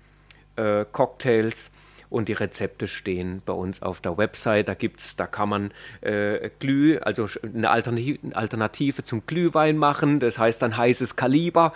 äh, 0.56 0.86
Cocktails 0.92 1.72
und 2.16 2.30
die 2.30 2.34
Rezepte 2.34 2.88
stehen 2.88 3.42
bei 3.46 3.52
uns 3.52 3.82
auf 3.82 4.00
der 4.00 4.18
Website. 4.18 4.70
Da 4.70 4.74
gibt's, 4.74 5.18
da 5.18 5.28
kann 5.28 5.50
man 5.50 5.72
äh, 6.00 6.50
Glüh, 6.60 6.98
also 6.98 7.28
eine 7.44 7.70
Alternative 7.70 9.04
zum 9.04 9.26
Glühwein 9.26 9.78
machen. 9.78 10.22
Das 10.22 10.40
heißt 10.40 10.62
dann 10.62 10.78
heißes 10.78 11.18
Kaliber 11.18 11.74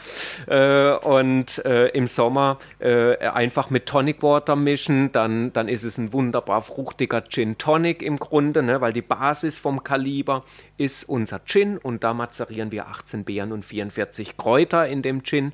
äh, 0.47 0.93
und 0.93 1.63
äh, 1.65 1.89
im 1.89 2.07
Sommer 2.07 2.57
äh, 2.79 3.17
einfach 3.17 3.69
mit 3.69 3.85
Tonic 3.85 4.23
Water 4.23 4.55
mischen. 4.55 5.11
Dann, 5.11 5.51
dann 5.51 5.67
ist 5.67 5.83
es 5.83 5.97
ein 5.97 6.13
wunderbar 6.13 6.61
fruchtiger 6.61 7.21
Gin 7.21 7.57
Tonic 7.57 8.01
im 8.01 8.17
Grunde, 8.17 8.63
ne, 8.63 8.79
weil 8.79 8.93
die 8.93 9.01
Basis 9.01 9.57
vom 9.57 9.83
Kaliber 9.83 10.45
ist 10.77 11.03
unser 11.03 11.41
Gin 11.43 11.77
und 11.77 12.05
da 12.05 12.13
mazerieren 12.13 12.71
wir 12.71 12.87
18 12.87 13.25
Beeren 13.25 13.51
und 13.51 13.65
44 13.65 14.37
Kräuter 14.37 14.87
in 14.87 15.01
dem 15.01 15.23
Gin 15.23 15.51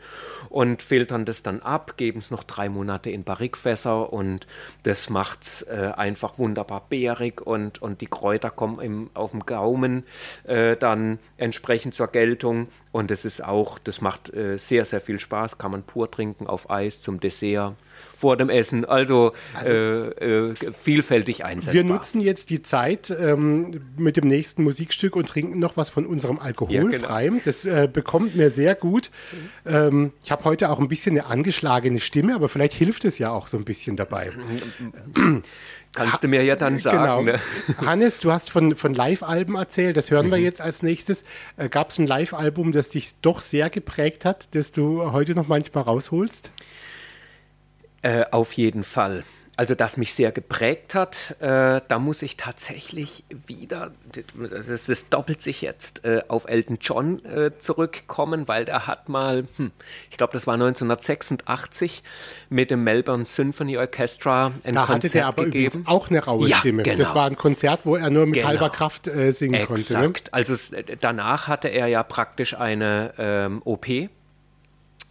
und 0.49 0.83
filtern 0.83 1.25
das 1.25 1.41
dann 1.41 1.61
ab, 1.61 1.97
geben 1.97 2.19
es 2.19 2.29
noch 2.29 2.43
drei 2.43 2.69
Monate 2.69 3.09
in 3.09 3.23
Barrikfässer 3.23 4.13
und 4.13 4.45
das 4.83 5.09
macht 5.09 5.43
es 5.43 5.61
äh, 5.63 5.91
einfach 5.95 6.37
wunderbar 6.37 6.85
beerig 6.89 7.41
und, 7.41 7.81
und 7.81 8.01
die 8.01 8.07
Kräuter 8.07 8.49
kommen 8.49 8.79
im, 8.79 9.09
auf 9.13 9.31
dem 9.31 9.45
Gaumen 9.45 10.03
äh, 10.45 10.75
dann 10.75 11.19
entsprechend 11.37 11.95
zur 11.95 12.07
Geltung. 12.07 12.67
Und 12.91 13.11
das 13.11 13.25
ist 13.25 13.43
auch, 13.43 13.79
das 13.79 14.01
macht 14.01 14.33
äh, 14.33 14.57
sehr, 14.57 14.85
sehr 14.85 15.01
viel 15.01 15.19
Spaß, 15.19 15.57
kann 15.57 15.71
man 15.71 15.83
pur 15.83 16.09
trinken 16.09 16.47
auf 16.47 16.69
Eis 16.69 17.01
zum 17.01 17.19
Dessert 17.19 17.75
vor 18.17 18.37
dem 18.37 18.49
Essen. 18.49 18.85
Also, 18.85 19.33
also 19.53 19.73
äh, 19.73 20.49
äh, 20.49 20.53
vielfältig 20.81 21.43
einsetzbar. 21.43 21.73
Wir 21.73 21.83
nutzen 21.83 22.21
jetzt 22.21 22.49
die 22.49 22.61
Zeit 22.61 23.09
ähm, 23.09 23.81
mit 23.97 24.17
dem 24.17 24.27
nächsten 24.27 24.63
Musikstück 24.63 25.15
und 25.15 25.27
trinken 25.27 25.59
noch 25.59 25.77
was 25.77 25.89
von 25.89 26.05
unserem 26.05 26.39
Alkoholfreiem. 26.39 27.35
Ja, 27.35 27.39
genau. 27.39 27.41
Das 27.45 27.65
äh, 27.65 27.89
bekommt 27.91 28.35
mir 28.35 28.49
sehr 28.49 28.75
gut. 28.75 29.11
Ähm, 29.65 30.11
ich 30.23 30.31
habe 30.31 30.43
heute 30.45 30.69
auch 30.69 30.79
ein 30.79 30.87
bisschen 30.87 31.17
eine 31.17 31.27
angeschlagene 31.27 31.99
Stimme, 31.99 32.35
aber 32.35 32.49
vielleicht 32.49 32.73
hilft 32.73 33.05
es 33.05 33.17
ja 33.17 33.31
auch 33.31 33.47
so 33.47 33.57
ein 33.57 33.65
bisschen 33.65 33.95
dabei. 33.95 34.31
Kannst 35.95 36.23
du 36.23 36.27
mir 36.27 36.43
ja 36.43 36.55
dann 36.55 36.79
sagen. 36.79 36.97
Genau. 36.97 37.21
Ne? 37.21 37.39
Hannes, 37.85 38.19
du 38.19 38.31
hast 38.31 38.51
von, 38.51 38.75
von 38.75 38.93
Live-Alben 38.93 39.55
erzählt, 39.55 39.95
das 39.95 40.11
hören 40.11 40.27
mhm. 40.27 40.31
wir 40.31 40.37
jetzt 40.39 40.61
als 40.61 40.83
nächstes. 40.83 41.23
Äh, 41.57 41.69
Gab 41.69 41.89
es 41.89 41.97
ein 41.97 42.05
Live-Album, 42.05 42.73
das 42.73 42.89
dich 42.89 43.13
doch 43.21 43.41
sehr 43.41 43.69
geprägt 43.69 44.25
hat, 44.25 44.49
das 44.51 44.71
du 44.71 45.11
heute 45.13 45.35
noch 45.35 45.47
manchmal 45.47 45.83
rausholst? 45.83 46.51
Äh, 48.05 48.25
auf 48.29 48.53
jeden 48.53 48.83
Fall. 48.83 49.23
Also 49.57 49.73
das 49.73 49.97
mich 49.97 50.13
sehr 50.13 50.31
geprägt 50.31 50.93
hat, 50.93 51.37
äh, 51.39 51.81
da 51.87 51.97
muss 51.97 52.21
ich 52.21 52.37
tatsächlich 52.37 53.23
wieder, 53.47 53.93
das, 54.11 54.85
das 54.85 55.09
doppelt 55.09 55.41
sich 55.41 55.61
jetzt, 55.61 56.05
äh, 56.05 56.21
auf 56.27 56.47
Elton 56.47 56.77
John 56.79 57.25
äh, 57.25 57.51
zurückkommen, 57.57 58.47
weil 58.47 58.65
der 58.65 58.85
hat 58.85 59.09
mal, 59.09 59.47
hm, 59.57 59.71
ich 60.11 60.17
glaube, 60.17 60.33
das 60.33 60.45
war 60.45 60.53
1986 60.53 62.03
mit 62.49 62.69
dem 62.69 62.83
Melbourne 62.83 63.25
Symphony 63.25 63.77
Orchestra 63.77 64.51
ein 64.63 64.75
da 64.75 64.81
Konzert 64.81 64.89
hatte 64.89 65.09
der 65.09 65.27
aber 65.27 65.45
gegeben. 65.45 65.67
übrigens 65.67 65.87
auch 65.87 66.09
eine 66.11 66.23
raue 66.23 66.47
ja, 66.47 66.57
Stimme. 66.57 66.83
Genau. 66.83 66.97
Das 66.97 67.15
war 67.15 67.25
ein 67.25 67.37
Konzert, 67.37 67.85
wo 67.85 67.95
er 67.95 68.11
nur 68.11 68.27
mit 68.27 68.35
genau. 68.35 68.49
halber 68.49 68.69
Kraft 68.69 69.07
äh, 69.07 69.31
singen 69.31 69.55
Exakt. 69.55 69.87
konnte. 69.87 69.99
Ne? 69.99 70.13
Also 70.31 70.53
danach 70.99 71.47
hatte 71.47 71.69
er 71.69 71.87
ja 71.87 72.03
praktisch 72.03 72.55
eine 72.55 73.13
ähm, 73.17 73.63
OP 73.65 73.87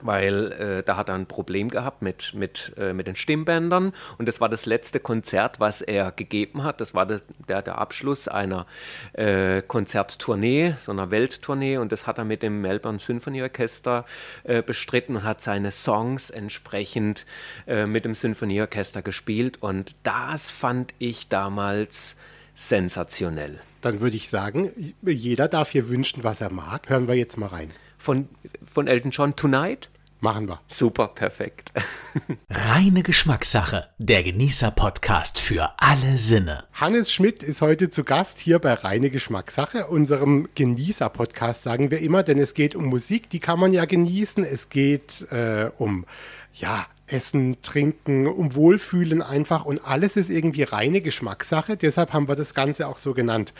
weil 0.04 0.52
äh, 0.52 0.82
da 0.84 0.96
hat 0.96 1.08
er 1.08 1.16
ein 1.16 1.26
Problem 1.26 1.68
gehabt 1.68 2.02
mit, 2.02 2.34
mit, 2.34 2.72
äh, 2.78 2.92
mit 2.92 3.06
den 3.06 3.16
Stimmbändern 3.16 3.92
und 4.18 4.28
das 4.28 4.40
war 4.40 4.48
das 4.48 4.66
letzte 4.66 5.00
Konzert, 5.00 5.58
was 5.58 5.80
er 5.80 6.12
gegeben 6.12 6.62
hat. 6.62 6.80
Das 6.80 6.94
war 6.94 7.06
de, 7.06 7.20
der, 7.48 7.62
der 7.62 7.78
Abschluss 7.78 8.28
einer 8.28 8.66
äh, 9.14 9.62
Konzerttournee, 9.62 10.76
so 10.80 10.92
einer 10.92 11.10
Welttournee 11.10 11.78
und 11.78 11.90
das 11.90 12.06
hat 12.06 12.18
er 12.18 12.24
mit 12.24 12.42
dem 12.42 12.60
Melbourne 12.60 12.98
Symphony 12.98 13.42
Orchester 13.42 14.04
äh, 14.44 14.62
bestritten 14.62 15.16
und 15.16 15.24
hat 15.24 15.40
seine 15.40 15.70
Songs 15.70 16.30
entsprechend 16.30 17.26
äh, 17.66 17.86
mit 17.86 18.04
dem 18.04 18.14
Symphonieorchester 18.14 19.02
gespielt 19.02 19.62
und 19.62 19.96
das 20.02 20.50
fand 20.50 20.94
ich 20.98 21.28
damals 21.28 22.16
sensationell. 22.54 23.60
Dann 23.80 24.00
würde 24.00 24.16
ich 24.16 24.28
sagen, 24.28 24.94
jeder 25.02 25.48
darf 25.48 25.70
hier 25.70 25.88
wünschen, 25.88 26.24
was 26.24 26.40
er 26.40 26.50
mag. 26.50 26.88
Hören 26.88 27.08
wir 27.08 27.14
jetzt 27.14 27.36
mal 27.36 27.48
rein. 27.48 27.70
Von, 27.98 28.28
von 28.62 28.86
Elton 28.86 29.10
John 29.10 29.36
Tonight? 29.36 29.88
Machen 30.24 30.48
wir. 30.48 30.58
Super, 30.68 31.08
perfekt. 31.08 31.70
Reine 32.48 33.02
Geschmackssache, 33.02 33.90
der 33.98 34.22
Genießer-Podcast 34.22 35.38
für 35.38 35.68
alle 35.76 36.16
Sinne. 36.16 36.64
Hannes 36.72 37.12
Schmidt 37.12 37.42
ist 37.42 37.60
heute 37.60 37.90
zu 37.90 38.04
Gast 38.04 38.38
hier 38.38 38.58
bei 38.58 38.72
Reine 38.72 39.10
Geschmackssache, 39.10 39.86
unserem 39.86 40.48
Genießer-Podcast, 40.54 41.62
sagen 41.62 41.90
wir 41.90 41.98
immer, 41.98 42.22
denn 42.22 42.38
es 42.38 42.54
geht 42.54 42.74
um 42.74 42.86
Musik, 42.86 43.28
die 43.28 43.38
kann 43.38 43.60
man 43.60 43.74
ja 43.74 43.84
genießen. 43.84 44.44
Es 44.44 44.70
geht 44.70 45.30
äh, 45.30 45.70
um 45.76 46.06
ja, 46.54 46.86
Essen, 47.06 47.60
Trinken, 47.60 48.26
um 48.26 48.54
Wohlfühlen 48.54 49.20
einfach 49.20 49.64
und 49.64 49.86
alles 49.86 50.16
ist 50.16 50.30
irgendwie 50.30 50.62
reine 50.62 51.00
Geschmackssache. 51.00 51.76
Deshalb 51.76 52.12
haben 52.12 52.28
wir 52.28 52.34
das 52.34 52.54
Ganze 52.54 52.88
auch 52.88 52.98
so 52.98 53.12
genannt. 53.12 53.52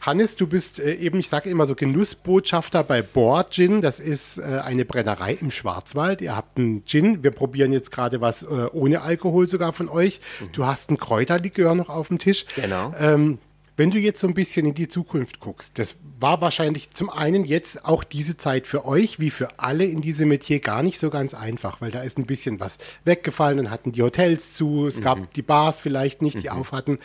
Hannes, 0.00 0.34
du 0.36 0.46
bist 0.46 0.80
äh, 0.80 0.94
eben, 0.94 1.20
ich 1.20 1.28
sage 1.28 1.48
immer 1.48 1.66
so 1.66 1.74
Genussbotschafter 1.74 2.82
bei 2.82 3.02
Board 3.02 3.52
Gin. 3.52 3.80
Das 3.80 4.00
ist 4.00 4.38
äh, 4.38 4.60
eine 4.64 4.84
Brennerei 4.84 5.34
im 5.34 5.50
Schwarzwald. 5.50 6.20
Ihr 6.20 6.36
habt 6.36 6.58
einen 6.58 6.84
Gin. 6.86 7.22
Wir 7.22 7.30
probieren 7.30 7.72
jetzt 7.72 7.92
gerade 7.92 8.20
was 8.20 8.42
äh, 8.42 8.46
ohne 8.72 9.02
Alkohol 9.02 9.46
sogar 9.46 9.72
von 9.72 9.88
euch. 9.88 10.20
Mhm. 10.40 10.52
Du 10.52 10.66
hast 10.66 10.88
einen 10.88 10.98
Kräuterlikör 10.98 11.74
noch 11.74 11.88
auf 11.88 12.08
dem 12.08 12.18
Tisch. 12.18 12.46
Genau. 12.56 12.92
Ähm, 12.98 13.38
wenn 13.78 13.92
du 13.92 13.98
jetzt 13.98 14.18
so 14.20 14.26
ein 14.26 14.34
bisschen 14.34 14.66
in 14.66 14.74
die 14.74 14.88
Zukunft 14.88 15.38
guckst, 15.38 15.78
das 15.78 15.94
war 16.18 16.40
wahrscheinlich 16.40 16.90
zum 16.90 17.10
einen 17.10 17.44
jetzt 17.44 17.84
auch 17.84 18.02
diese 18.02 18.36
Zeit 18.36 18.66
für 18.66 18.84
euch, 18.84 19.20
wie 19.20 19.30
für 19.30 19.60
alle 19.60 19.84
in 19.84 20.00
diesem 20.00 20.28
Metier, 20.28 20.58
gar 20.58 20.82
nicht 20.82 20.98
so 20.98 21.10
ganz 21.10 21.32
einfach, 21.32 21.80
weil 21.80 21.92
da 21.92 22.02
ist 22.02 22.18
ein 22.18 22.26
bisschen 22.26 22.58
was 22.58 22.78
weggefallen, 23.04 23.56
dann 23.56 23.70
hatten 23.70 23.92
die 23.92 24.02
Hotels 24.02 24.54
zu, 24.54 24.88
es 24.88 24.96
mhm. 24.96 25.02
gab 25.02 25.32
die 25.32 25.42
Bars 25.42 25.78
vielleicht 25.78 26.22
nicht, 26.22 26.42
die 26.42 26.48
mhm. 26.48 26.56
auf 26.56 26.72
hatten. 26.72 26.98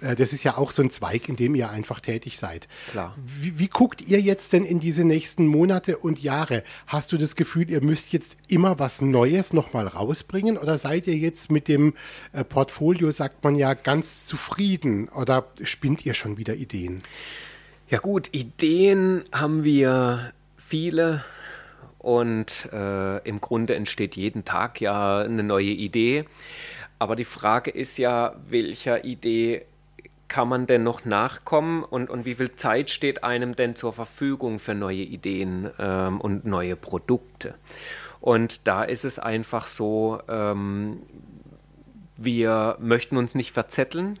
Äh, 0.00 0.16
das 0.16 0.32
ist 0.32 0.44
ja 0.44 0.56
auch 0.56 0.70
so 0.70 0.82
ein 0.82 0.90
Zweig, 0.90 1.28
in 1.28 1.36
dem 1.36 1.54
ihr 1.54 1.70
einfach 1.70 2.00
tätig 2.00 2.38
seid. 2.38 2.68
Klar. 2.90 3.14
Wie, 3.16 3.58
wie, 3.58 3.68
guckt 3.68 4.00
ihr 4.02 4.20
jetzt 4.20 4.52
denn 4.52 4.64
in 4.64 4.80
diese 4.80 5.04
nächsten 5.04 5.46
Monate 5.46 5.98
und 5.98 6.22
Jahre? 6.22 6.62
Hast 6.86 7.12
du 7.12 7.18
das 7.18 7.36
Gefühl, 7.36 7.70
ihr 7.70 7.82
müsst 7.82 8.12
jetzt 8.12 8.36
immer 8.48 8.78
was 8.78 9.00
Neues 9.00 9.52
nochmal 9.52 9.86
rausbringen 9.86 10.56
oder 10.56 10.78
seid 10.78 11.06
ihr 11.06 11.16
jetzt 11.16 11.50
mit 11.50 11.68
dem 11.68 11.94
äh, 12.32 12.44
Portfolio, 12.44 13.10
sagt 13.10 13.44
man 13.44 13.54
ja, 13.54 13.74
ganz 13.74 14.26
zufrieden 14.26 15.08
oder 15.08 15.46
spinnt 15.62 16.04
ihr 16.06 16.14
schon 16.14 16.38
wieder 16.38 16.54
Ideen? 16.54 17.02
Ja 17.88 17.98
gut, 17.98 18.28
Ideen 18.32 19.24
haben 19.32 19.64
wir 19.64 20.32
viele 20.56 21.24
und 21.98 22.68
äh, 22.72 23.18
im 23.26 23.40
Grunde 23.40 23.74
entsteht 23.74 24.16
jeden 24.16 24.44
Tag 24.44 24.80
ja 24.80 25.20
eine 25.20 25.42
neue 25.42 25.70
Idee. 25.70 26.24
Aber 26.98 27.16
die 27.16 27.24
Frage 27.24 27.70
ist 27.70 27.96
ja, 27.98 28.34
welcher 28.48 29.04
Idee 29.04 29.64
kann 30.28 30.48
man 30.48 30.66
denn 30.66 30.82
noch 30.82 31.04
nachkommen 31.04 31.82
und, 31.82 32.10
und 32.10 32.24
wie 32.24 32.34
viel 32.34 32.54
Zeit 32.54 32.90
steht 32.90 33.24
einem 33.24 33.56
denn 33.56 33.74
zur 33.76 33.92
Verfügung 33.92 34.58
für 34.58 34.74
neue 34.74 35.02
Ideen 35.02 35.70
ähm, 35.78 36.20
und 36.20 36.44
neue 36.44 36.76
Produkte? 36.76 37.54
Und 38.20 38.66
da 38.66 38.84
ist 38.84 39.04
es 39.04 39.18
einfach 39.18 39.66
so, 39.66 40.20
ähm, 40.28 41.02
wir 42.16 42.76
möchten 42.80 43.16
uns 43.16 43.34
nicht 43.34 43.52
verzetteln. 43.52 44.18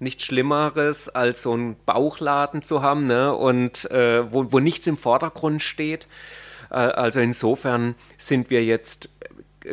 Nichts 0.00 0.24
Schlimmeres, 0.24 1.08
als 1.08 1.42
so 1.42 1.52
einen 1.52 1.76
Bauchladen 1.84 2.62
zu 2.62 2.82
haben 2.82 3.06
ne? 3.06 3.34
und 3.34 3.90
äh, 3.90 4.30
wo, 4.30 4.52
wo 4.52 4.60
nichts 4.60 4.86
im 4.86 4.96
Vordergrund 4.96 5.60
steht. 5.60 6.06
Äh, 6.70 6.74
also 6.74 7.18
insofern 7.20 7.96
sind 8.16 8.50
wir 8.50 8.64
jetzt 8.64 9.08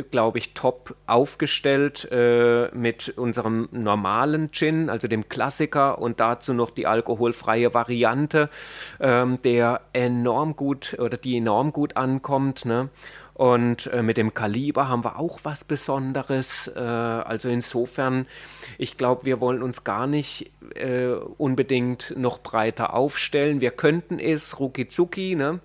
glaube 0.03 0.37
ich, 0.37 0.53
top 0.53 0.95
aufgestellt 1.07 2.07
äh, 2.11 2.69
mit 2.73 3.17
unserem 3.17 3.69
normalen 3.71 4.51
Gin, 4.51 4.89
also 4.89 5.07
dem 5.07 5.29
Klassiker 5.29 5.99
und 5.99 6.19
dazu 6.19 6.53
noch 6.53 6.69
die 6.69 6.87
alkoholfreie 6.87 7.73
Variante, 7.73 8.49
ähm, 8.99 9.41
der 9.43 9.81
enorm 9.93 10.55
gut 10.55 10.95
oder 10.99 11.17
die 11.17 11.37
enorm 11.37 11.73
gut 11.73 11.97
ankommt. 11.97 12.65
Ne? 12.65 12.89
Und 13.35 13.87
äh, 13.87 14.01
mit 14.01 14.15
dem 14.15 14.33
Kaliber 14.33 14.87
haben 14.87 15.03
wir 15.03 15.19
auch 15.19 15.39
was 15.43 15.65
Besonderes. 15.65 16.71
Äh, 16.73 16.79
also 16.79 17.49
insofern, 17.49 18.27
ich 18.77 18.97
glaube, 18.97 19.25
wir 19.25 19.41
wollen 19.41 19.61
uns 19.61 19.83
gar 19.83 20.07
nicht 20.07 20.51
äh, 20.75 21.09
unbedingt 21.37 22.13
noch 22.15 22.39
breiter 22.39 22.93
aufstellen. 22.93 23.59
Wir 23.59 23.71
könnten 23.71 24.19
es 24.19 24.57
rucki 24.59 24.87
zucki, 24.87 25.35
ne? 25.35 25.59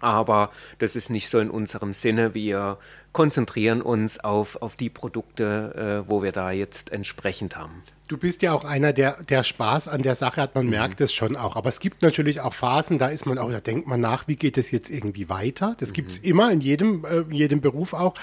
aber 0.00 0.50
das 0.80 0.96
ist 0.96 1.08
nicht 1.08 1.28
so 1.28 1.38
in 1.38 1.50
unserem 1.50 1.94
Sinne. 1.94 2.34
Wir, 2.34 2.78
konzentrieren 3.12 3.82
uns 3.82 4.18
auf, 4.18 4.60
auf 4.62 4.76
die 4.76 4.88
Produkte, 4.88 6.02
äh, 6.04 6.08
wo 6.08 6.22
wir 6.22 6.32
da 6.32 6.50
jetzt 6.50 6.90
entsprechend 6.92 7.56
haben. 7.56 7.82
Du 8.08 8.18
bist 8.18 8.42
ja 8.42 8.52
auch 8.52 8.64
einer, 8.64 8.92
der, 8.92 9.22
der 9.22 9.42
Spaß 9.42 9.88
an 9.88 10.02
der 10.02 10.14
Sache 10.14 10.40
hat, 10.40 10.54
man 10.54 10.64
mhm. 10.64 10.70
merkt 10.70 11.00
es 11.00 11.12
schon 11.12 11.36
auch. 11.36 11.56
Aber 11.56 11.68
es 11.68 11.80
gibt 11.80 12.02
natürlich 12.02 12.40
auch 12.40 12.52
Phasen, 12.52 12.98
da 12.98 13.08
ist 13.08 13.26
man 13.26 13.38
auch, 13.38 13.50
da 13.50 13.60
denkt 13.60 13.86
man 13.86 14.00
nach, 14.00 14.28
wie 14.28 14.36
geht 14.36 14.58
es 14.58 14.70
jetzt 14.70 14.90
irgendwie 14.90 15.28
weiter? 15.28 15.76
Das 15.78 15.90
mhm. 15.90 15.94
gibt 15.94 16.10
es 16.12 16.18
immer 16.18 16.50
in 16.50 16.60
jedem, 16.60 17.04
äh, 17.04 17.24
jedem 17.30 17.60
Beruf 17.60 17.94
auch. 17.94 18.14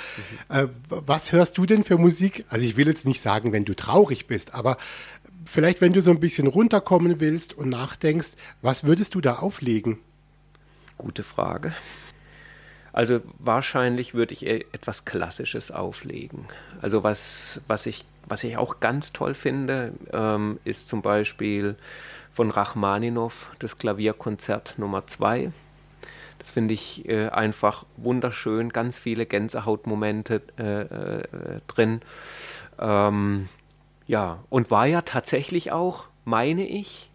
Mhm. 0.49 0.56
Äh, 0.56 0.67
was 0.89 1.32
hörst 1.32 1.58
du 1.58 1.65
denn 1.65 1.84
für 1.84 1.97
Musik? 1.97 2.45
Also 2.49 2.65
ich 2.65 2.78
will 2.78 2.88
jetzt 2.88 3.06
nicht 3.06 3.21
sagen, 3.21 3.52
wenn 3.52 3.65
du 3.65 3.75
traurig 3.75 4.28
bist, 4.28 4.54
aber 4.54 4.78
vielleicht, 5.45 5.82
wenn 5.82 5.93
du 5.93 6.02
so 6.02 6.12
ein 6.12 6.19
bisschen 6.19 6.47
runterkommen 6.47 7.19
willst 7.19 7.54
und 7.54 7.69
nachdenkst, 7.69 8.32
was 8.62 8.84
würdest 8.84 9.15
du 9.15 9.21
da 9.21 9.36
auflegen? 9.36 9.99
Gute 10.97 11.23
Frage. 11.23 11.73
Also 12.93 13.21
wahrscheinlich 13.38 14.13
würde 14.13 14.34
ich 14.34 14.47
etwas 14.47 15.06
Klassisches 15.06 15.71
auflegen. 15.71 16.47
Also 16.82 17.04
was, 17.04 17.62
was, 17.67 17.86
ich, 17.86 18.06
was 18.28 18.43
ich 18.43 18.58
auch 18.58 18.80
ganz 18.80 19.13
toll 19.13 19.34
finde, 19.34 19.93
ähm, 20.12 20.60
ist 20.63 20.89
zum 20.89 21.02
Beispiel 21.02 21.75
von 22.32 22.52
Rachmaninow 22.52 23.47
das 23.60 23.78
Klavierkonzert 23.78 24.75
Nummer 24.78 25.06
2. 25.06 25.52
Das 26.39 26.52
finde 26.52 26.73
ich 26.73 27.08
äh, 27.08 27.28
einfach 27.28 27.86
wunderschön, 27.97 28.69
ganz 28.69 28.97
viele 28.97 29.25
Gänsehautmomente 29.25 30.41
äh, 30.58 30.82
äh, 30.82 31.62
drin. 31.67 32.02
Ähm, 32.80 33.49
ja, 34.08 34.39
und 34.49 34.71
war 34.71 34.86
ja 34.86 35.02
tatsächlich 35.02 35.71
auch, 35.71 36.06
meine 36.23 36.65
ich, 36.65 37.10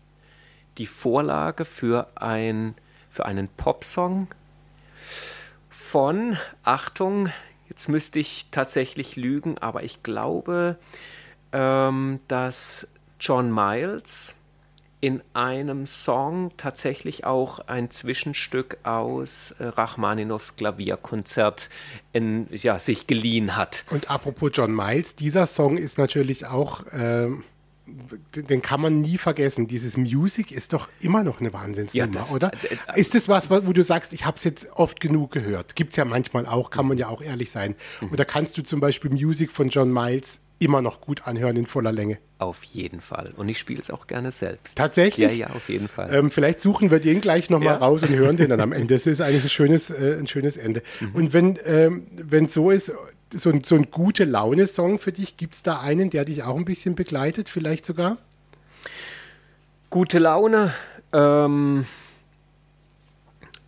die 0.76 0.86
Vorlage 0.86 1.64
für, 1.64 2.08
ein, 2.16 2.74
für 3.10 3.24
einen 3.24 3.48
Popsong 3.48 4.28
von, 5.94 6.36
Achtung, 6.64 7.28
jetzt 7.68 7.88
müsste 7.88 8.18
ich 8.18 8.48
tatsächlich 8.50 9.14
lügen, 9.14 9.58
aber 9.58 9.84
ich 9.84 10.02
glaube, 10.02 10.76
ähm, 11.52 12.18
dass 12.26 12.88
John 13.20 13.54
Miles 13.54 14.34
in 15.00 15.22
einem 15.34 15.86
Song 15.86 16.50
tatsächlich 16.56 17.24
auch 17.24 17.60
ein 17.68 17.92
Zwischenstück 17.92 18.78
aus 18.82 19.54
äh, 19.60 19.66
Rachmaninows 19.66 20.56
Klavierkonzert 20.56 21.70
in, 22.12 22.48
ja, 22.50 22.80
sich 22.80 23.06
geliehen 23.06 23.54
hat. 23.54 23.84
Und 23.88 24.10
apropos 24.10 24.50
John 24.52 24.74
Miles, 24.74 25.14
dieser 25.14 25.46
Song 25.46 25.78
ist 25.78 25.96
natürlich 25.96 26.44
auch, 26.46 26.84
äh, 26.88 27.28
den 28.34 28.62
kann 28.62 28.80
man 28.80 29.00
nie 29.00 29.18
vergessen. 29.18 29.66
Dieses 29.66 29.96
Music 29.96 30.52
ist 30.52 30.72
doch 30.72 30.88
immer 31.00 31.22
noch 31.22 31.40
eine 31.40 31.52
Wahnsinnsnummer, 31.52 32.14
ja, 32.14 32.34
oder? 32.34 32.52
Äh, 32.94 33.00
ist 33.00 33.14
das 33.14 33.28
was, 33.28 33.50
wo 33.50 33.60
du 33.60 33.82
sagst, 33.82 34.12
ich 34.12 34.24
habe 34.24 34.36
es 34.36 34.44
jetzt 34.44 34.70
oft 34.72 35.00
genug 35.00 35.32
gehört? 35.32 35.76
Gibt 35.76 35.90
es 35.90 35.96
ja 35.96 36.04
manchmal 36.04 36.46
auch, 36.46 36.70
kann 36.70 36.86
man 36.86 36.98
ja 36.98 37.08
auch 37.08 37.20
ehrlich 37.20 37.50
sein. 37.50 37.74
Mhm. 38.00 38.12
Oder 38.12 38.24
kannst 38.24 38.56
du 38.56 38.62
zum 38.62 38.80
Beispiel 38.80 39.10
Music 39.10 39.52
von 39.52 39.68
John 39.68 39.92
Miles 39.92 40.40
immer 40.58 40.80
noch 40.80 41.00
gut 41.00 41.26
anhören 41.26 41.56
in 41.56 41.66
voller 41.66 41.92
Länge. 41.92 42.18
Auf 42.38 42.64
jeden 42.64 43.00
Fall. 43.00 43.32
Und 43.36 43.48
ich 43.48 43.58
spiele 43.58 43.80
es 43.80 43.90
auch 43.90 44.06
gerne 44.06 44.32
selbst. 44.32 44.76
Tatsächlich? 44.76 45.36
Ja, 45.36 45.48
ja, 45.48 45.54
auf 45.54 45.68
jeden 45.68 45.88
Fall. 45.88 46.12
Ähm, 46.12 46.30
vielleicht 46.30 46.60
suchen 46.60 46.90
wir 46.90 47.00
den 47.00 47.20
gleich 47.20 47.50
nochmal 47.50 47.74
ja. 47.74 47.76
raus 47.76 48.02
und 48.02 48.10
hören 48.10 48.36
den 48.36 48.50
dann 48.50 48.60
am 48.60 48.72
Ende. 48.72 48.94
Das 48.94 49.06
ist 49.06 49.20
eigentlich 49.20 49.44
ein 49.44 49.48
schönes, 49.48 49.90
äh, 49.90 50.16
ein 50.18 50.26
schönes 50.28 50.56
Ende. 50.56 50.82
Mhm. 51.00 51.14
Und 51.14 51.32
wenn 51.32 51.58
ähm, 51.66 52.06
wenn 52.12 52.46
so 52.46 52.70
ist, 52.70 52.92
so 53.32 53.50
ein, 53.50 53.64
so 53.64 53.74
ein 53.74 53.90
gute 53.90 54.24
Laune-Song 54.24 54.98
für 54.98 55.12
dich, 55.12 55.36
gibt 55.36 55.54
es 55.54 55.62
da 55.62 55.80
einen, 55.80 56.10
der 56.10 56.24
dich 56.24 56.42
auch 56.42 56.56
ein 56.56 56.64
bisschen 56.64 56.94
begleitet, 56.94 57.48
vielleicht 57.48 57.86
sogar? 57.86 58.18
Gute 59.90 60.18
Laune. 60.18 60.74
Ähm 61.12 61.86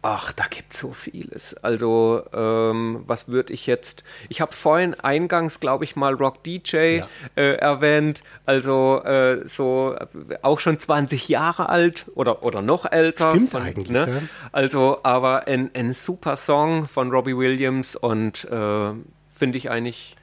Ach, 0.09 0.33
da 0.33 0.45
gibt 0.49 0.73
es 0.73 0.79
so 0.79 0.93
vieles. 0.93 1.55
Also, 1.65 2.23
ähm, 2.33 3.03
was 3.09 3.27
würde 3.27 3.53
ich 3.53 3.67
jetzt. 3.67 4.05
Ich 4.29 4.41
habe 4.41 4.53
vorhin 4.53 4.95
eingangs, 4.95 5.59
glaube 5.59 5.83
ich, 5.83 5.97
mal 5.97 6.15
Rock 6.15 6.45
DJ 6.45 6.99
ja. 6.99 7.09
äh, 7.35 7.55
erwähnt. 7.57 8.23
Also, 8.45 9.03
äh, 9.03 9.49
so 9.49 9.97
auch 10.43 10.61
schon 10.61 10.79
20 10.79 11.29
Jahre 11.29 11.69
alt 11.71 12.07
oder, 12.15 12.45
oder 12.45 12.63
noch 12.63 12.85
älter. 12.89 13.33
Stimmt 13.33 13.51
von, 13.51 13.63
eigentlich. 13.63 13.91
Ne? 13.91 14.07
Ja. 14.09 14.29
Also, 14.53 15.01
aber 15.03 15.49
ein, 15.49 15.73
ein 15.75 15.93
super 15.93 16.37
Song 16.37 16.87
von 16.87 17.11
Robbie 17.11 17.37
Williams 17.37 17.97
und 17.97 18.45
äh, 18.45 18.93
finde 19.37 19.59
ich 19.59 19.71
eigentlich 19.71 20.17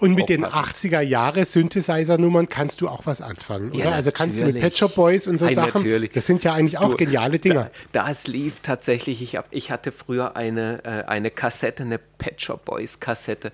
und 0.00 0.14
mit 0.14 0.30
den 0.30 0.46
80er 0.46 1.00
Jahre 1.00 1.44
Synthesizer-Nummern 1.44 2.48
kannst 2.48 2.80
du 2.80 2.88
auch 2.88 3.04
was 3.04 3.20
anfangen, 3.20 3.74
ja, 3.74 3.86
oder? 3.86 3.94
Also 3.96 4.12
kannst 4.12 4.40
du 4.40 4.46
mit 4.46 4.58
Pet 4.58 4.78
Shop 4.78 4.94
Boys 4.94 5.26
und 5.26 5.38
so 5.38 5.44
Nein, 5.44 5.54
Sachen. 5.54 5.82
Natürlich. 5.82 6.12
Das 6.12 6.26
sind 6.26 6.42
ja 6.42 6.54
eigentlich 6.54 6.78
auch 6.78 6.92
du, 6.92 6.96
geniale 6.96 7.38
Dinger. 7.38 7.70
Da, 7.92 8.06
das 8.06 8.26
lief 8.26 8.60
tatsächlich. 8.60 9.20
Ich, 9.20 9.36
hab, 9.36 9.46
ich 9.50 9.70
hatte 9.70 9.92
früher 9.92 10.36
eine, 10.36 10.84
äh, 10.84 11.04
eine 11.06 11.30
Kassette, 11.30 11.82
eine 11.82 11.98
Pet 11.98 12.40
Shop 12.40 12.64
Boys 12.64 12.98
Kassette. 12.98 13.52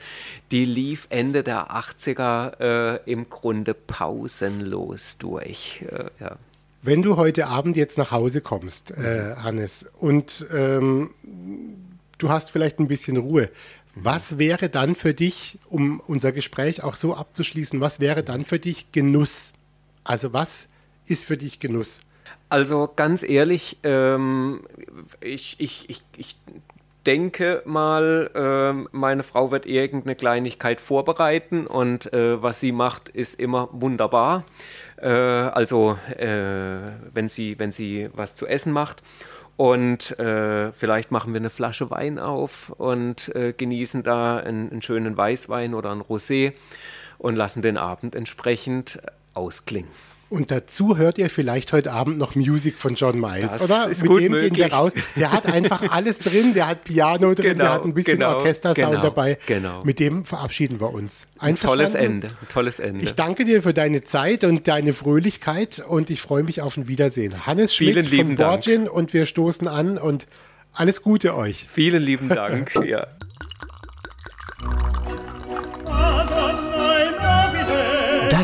Die 0.53 0.65
lief 0.65 1.07
Ende 1.11 1.43
der 1.43 1.73
80er 1.73 2.61
äh, 2.61 3.11
im 3.11 3.29
Grunde 3.29 3.75
pausenlos 3.75 5.17
durch. 5.19 5.85
Äh, 5.91 6.05
ja. 6.21 6.37
Wenn 6.83 7.03
du 7.03 7.17
heute 7.17 7.49
Abend 7.49 7.77
jetzt 7.77 7.99
nach 7.99 8.13
Hause 8.13 8.41
kommst, 8.41 8.93
äh, 8.93 9.35
Hannes, 9.43 9.87
und 9.99 10.47
ähm, 10.55 11.11
du 12.19 12.29
hast 12.29 12.53
vielleicht 12.53 12.79
ein 12.79 12.87
bisschen 12.87 13.17
Ruhe, 13.17 13.51
was 13.97 14.39
wäre 14.39 14.69
dann 14.69 14.95
für 14.95 15.15
dich, 15.15 15.59
um 15.69 16.01
unser 16.07 16.31
Gespräch 16.31 16.85
auch 16.85 16.97
so 16.97 17.17
abzuschließen, 17.17 17.81
was 17.81 17.99
wäre 17.99 18.23
dann 18.23 18.45
für 18.45 18.59
dich 18.59 18.93
Genuss? 18.93 19.55
Also 20.05 20.33
was 20.33 20.69
ist 21.07 21.25
für 21.25 21.39
dich 21.39 21.61
Genuss? 21.61 22.01
Also 22.51 22.91
ganz 22.95 23.23
ehrlich, 23.23 23.79
ähm, 23.83 24.61
ich, 25.21 25.57
ich, 25.59 25.89
ich, 25.89 26.03
ich 26.17 26.37
denke 27.07 27.63
mal, 27.65 28.31
äh, 28.35 28.89
meine 28.95 29.23
Frau 29.23 29.51
wird 29.51 29.65
irgendeine 29.65 30.15
Kleinigkeit 30.15 30.81
vorbereiten 30.81 31.67
und 31.67 32.13
äh, 32.13 32.43
was 32.43 32.61
sie 32.61 32.73
macht, 32.73 33.09
ist 33.09 33.41
immer 33.41 33.69
wunderbar. 33.73 34.45
Äh, 35.01 35.09
also 35.09 35.99
äh, 36.17 36.79
wenn, 37.15 37.29
sie, 37.29 37.59
wenn 37.59 37.73
sie 37.73 38.11
was 38.13 38.35
zu 38.35 38.47
essen 38.47 38.73
macht. 38.73 39.03
Und 39.57 40.19
äh, 40.19 40.73
vielleicht 40.73 41.11
machen 41.11 41.33
wir 41.33 41.41
eine 41.41 41.51
Flasche 41.51 41.91
Wein 41.91 42.19
auf 42.19 42.71
und 42.71 43.35
äh, 43.35 43.55
genießen 43.57 44.03
da 44.03 44.37
einen, 44.37 44.71
einen, 44.71 44.83
schönen 44.83 45.17
Weißwein 45.17 45.73
oder 45.73 45.93
ein 45.93 46.03
Rosé 46.03 46.53
und 47.19 47.37
lassen 47.37 47.63
den 47.63 47.79
Abend 47.79 48.15
entsprechend 48.15 49.01
ausklingen. 49.33 49.91
Und 50.29 50.51
dazu 50.51 50.97
hört 50.97 51.19
ihr 51.19 51.31
vielleicht 51.31 51.73
heute 51.73 51.93
Abend 51.93 52.19
noch 52.19 52.35
Musik 52.35 52.79
von 52.79 52.97
John 52.97 53.21
Miles, 53.21 53.53
das 53.53 53.63
oder? 53.63 53.89
Mit 53.89 54.03
dem 54.03 54.33
möglich. 54.33 54.53
gehen 54.55 54.71
wir 54.71 54.73
raus. 54.73 54.93
Der 55.15 55.31
hat 55.31 55.47
einfach 55.47 55.83
alles 55.93 56.19
drin, 56.19 56.53
der 56.53 56.67
hat 56.67 56.83
Piano 56.83 57.33
drin, 57.35 57.53
genau, 57.53 57.65
der 57.65 57.73
hat 57.75 57.85
ein 57.85 57.95
bisschen 57.95 58.19
genau, 58.19 58.39
Orchestersound 58.39 58.91
genau, 58.91 59.03
dabei. 59.03 59.39
Genau. 59.47 59.85
Mit 59.85 60.01
dem 60.01 60.25
verabschieden 60.25 60.81
wir 60.81 60.93
uns. 60.93 61.27
Ein 61.39 61.57
tolles 61.57 61.95
Ende, 61.95 62.31
tolles 62.53 62.81
Ende. 62.81 63.05
Ich 63.05 63.15
danke 63.15 63.45
dir 63.45 63.63
für 63.63 63.73
deine 63.73 64.03
Zeit 64.03 64.43
und 64.43 64.67
deine 64.67 64.93
Fröhlichkeit 64.93 65.85
und 65.87 66.11
ich 66.11 66.21
freue 66.21 66.43
mich 66.43 66.61
auf 66.61 66.77
ein 66.77 66.89
Wiedersehen. 66.89 67.47
Hannes 67.47 67.75
Schmidt 67.75 68.07
von 68.09 68.35
Borgin 68.35 68.89
und 68.89 69.13
wir 69.13 69.27
stoßen 69.27 69.69
an 69.69 69.97
und 69.97 70.27
alles 70.73 71.03
Gute 71.03 71.37
euch. 71.37 71.69
Vielen 71.73 72.03
lieben 72.03 72.29
Dank. 72.29 72.73
ja. 72.85 73.07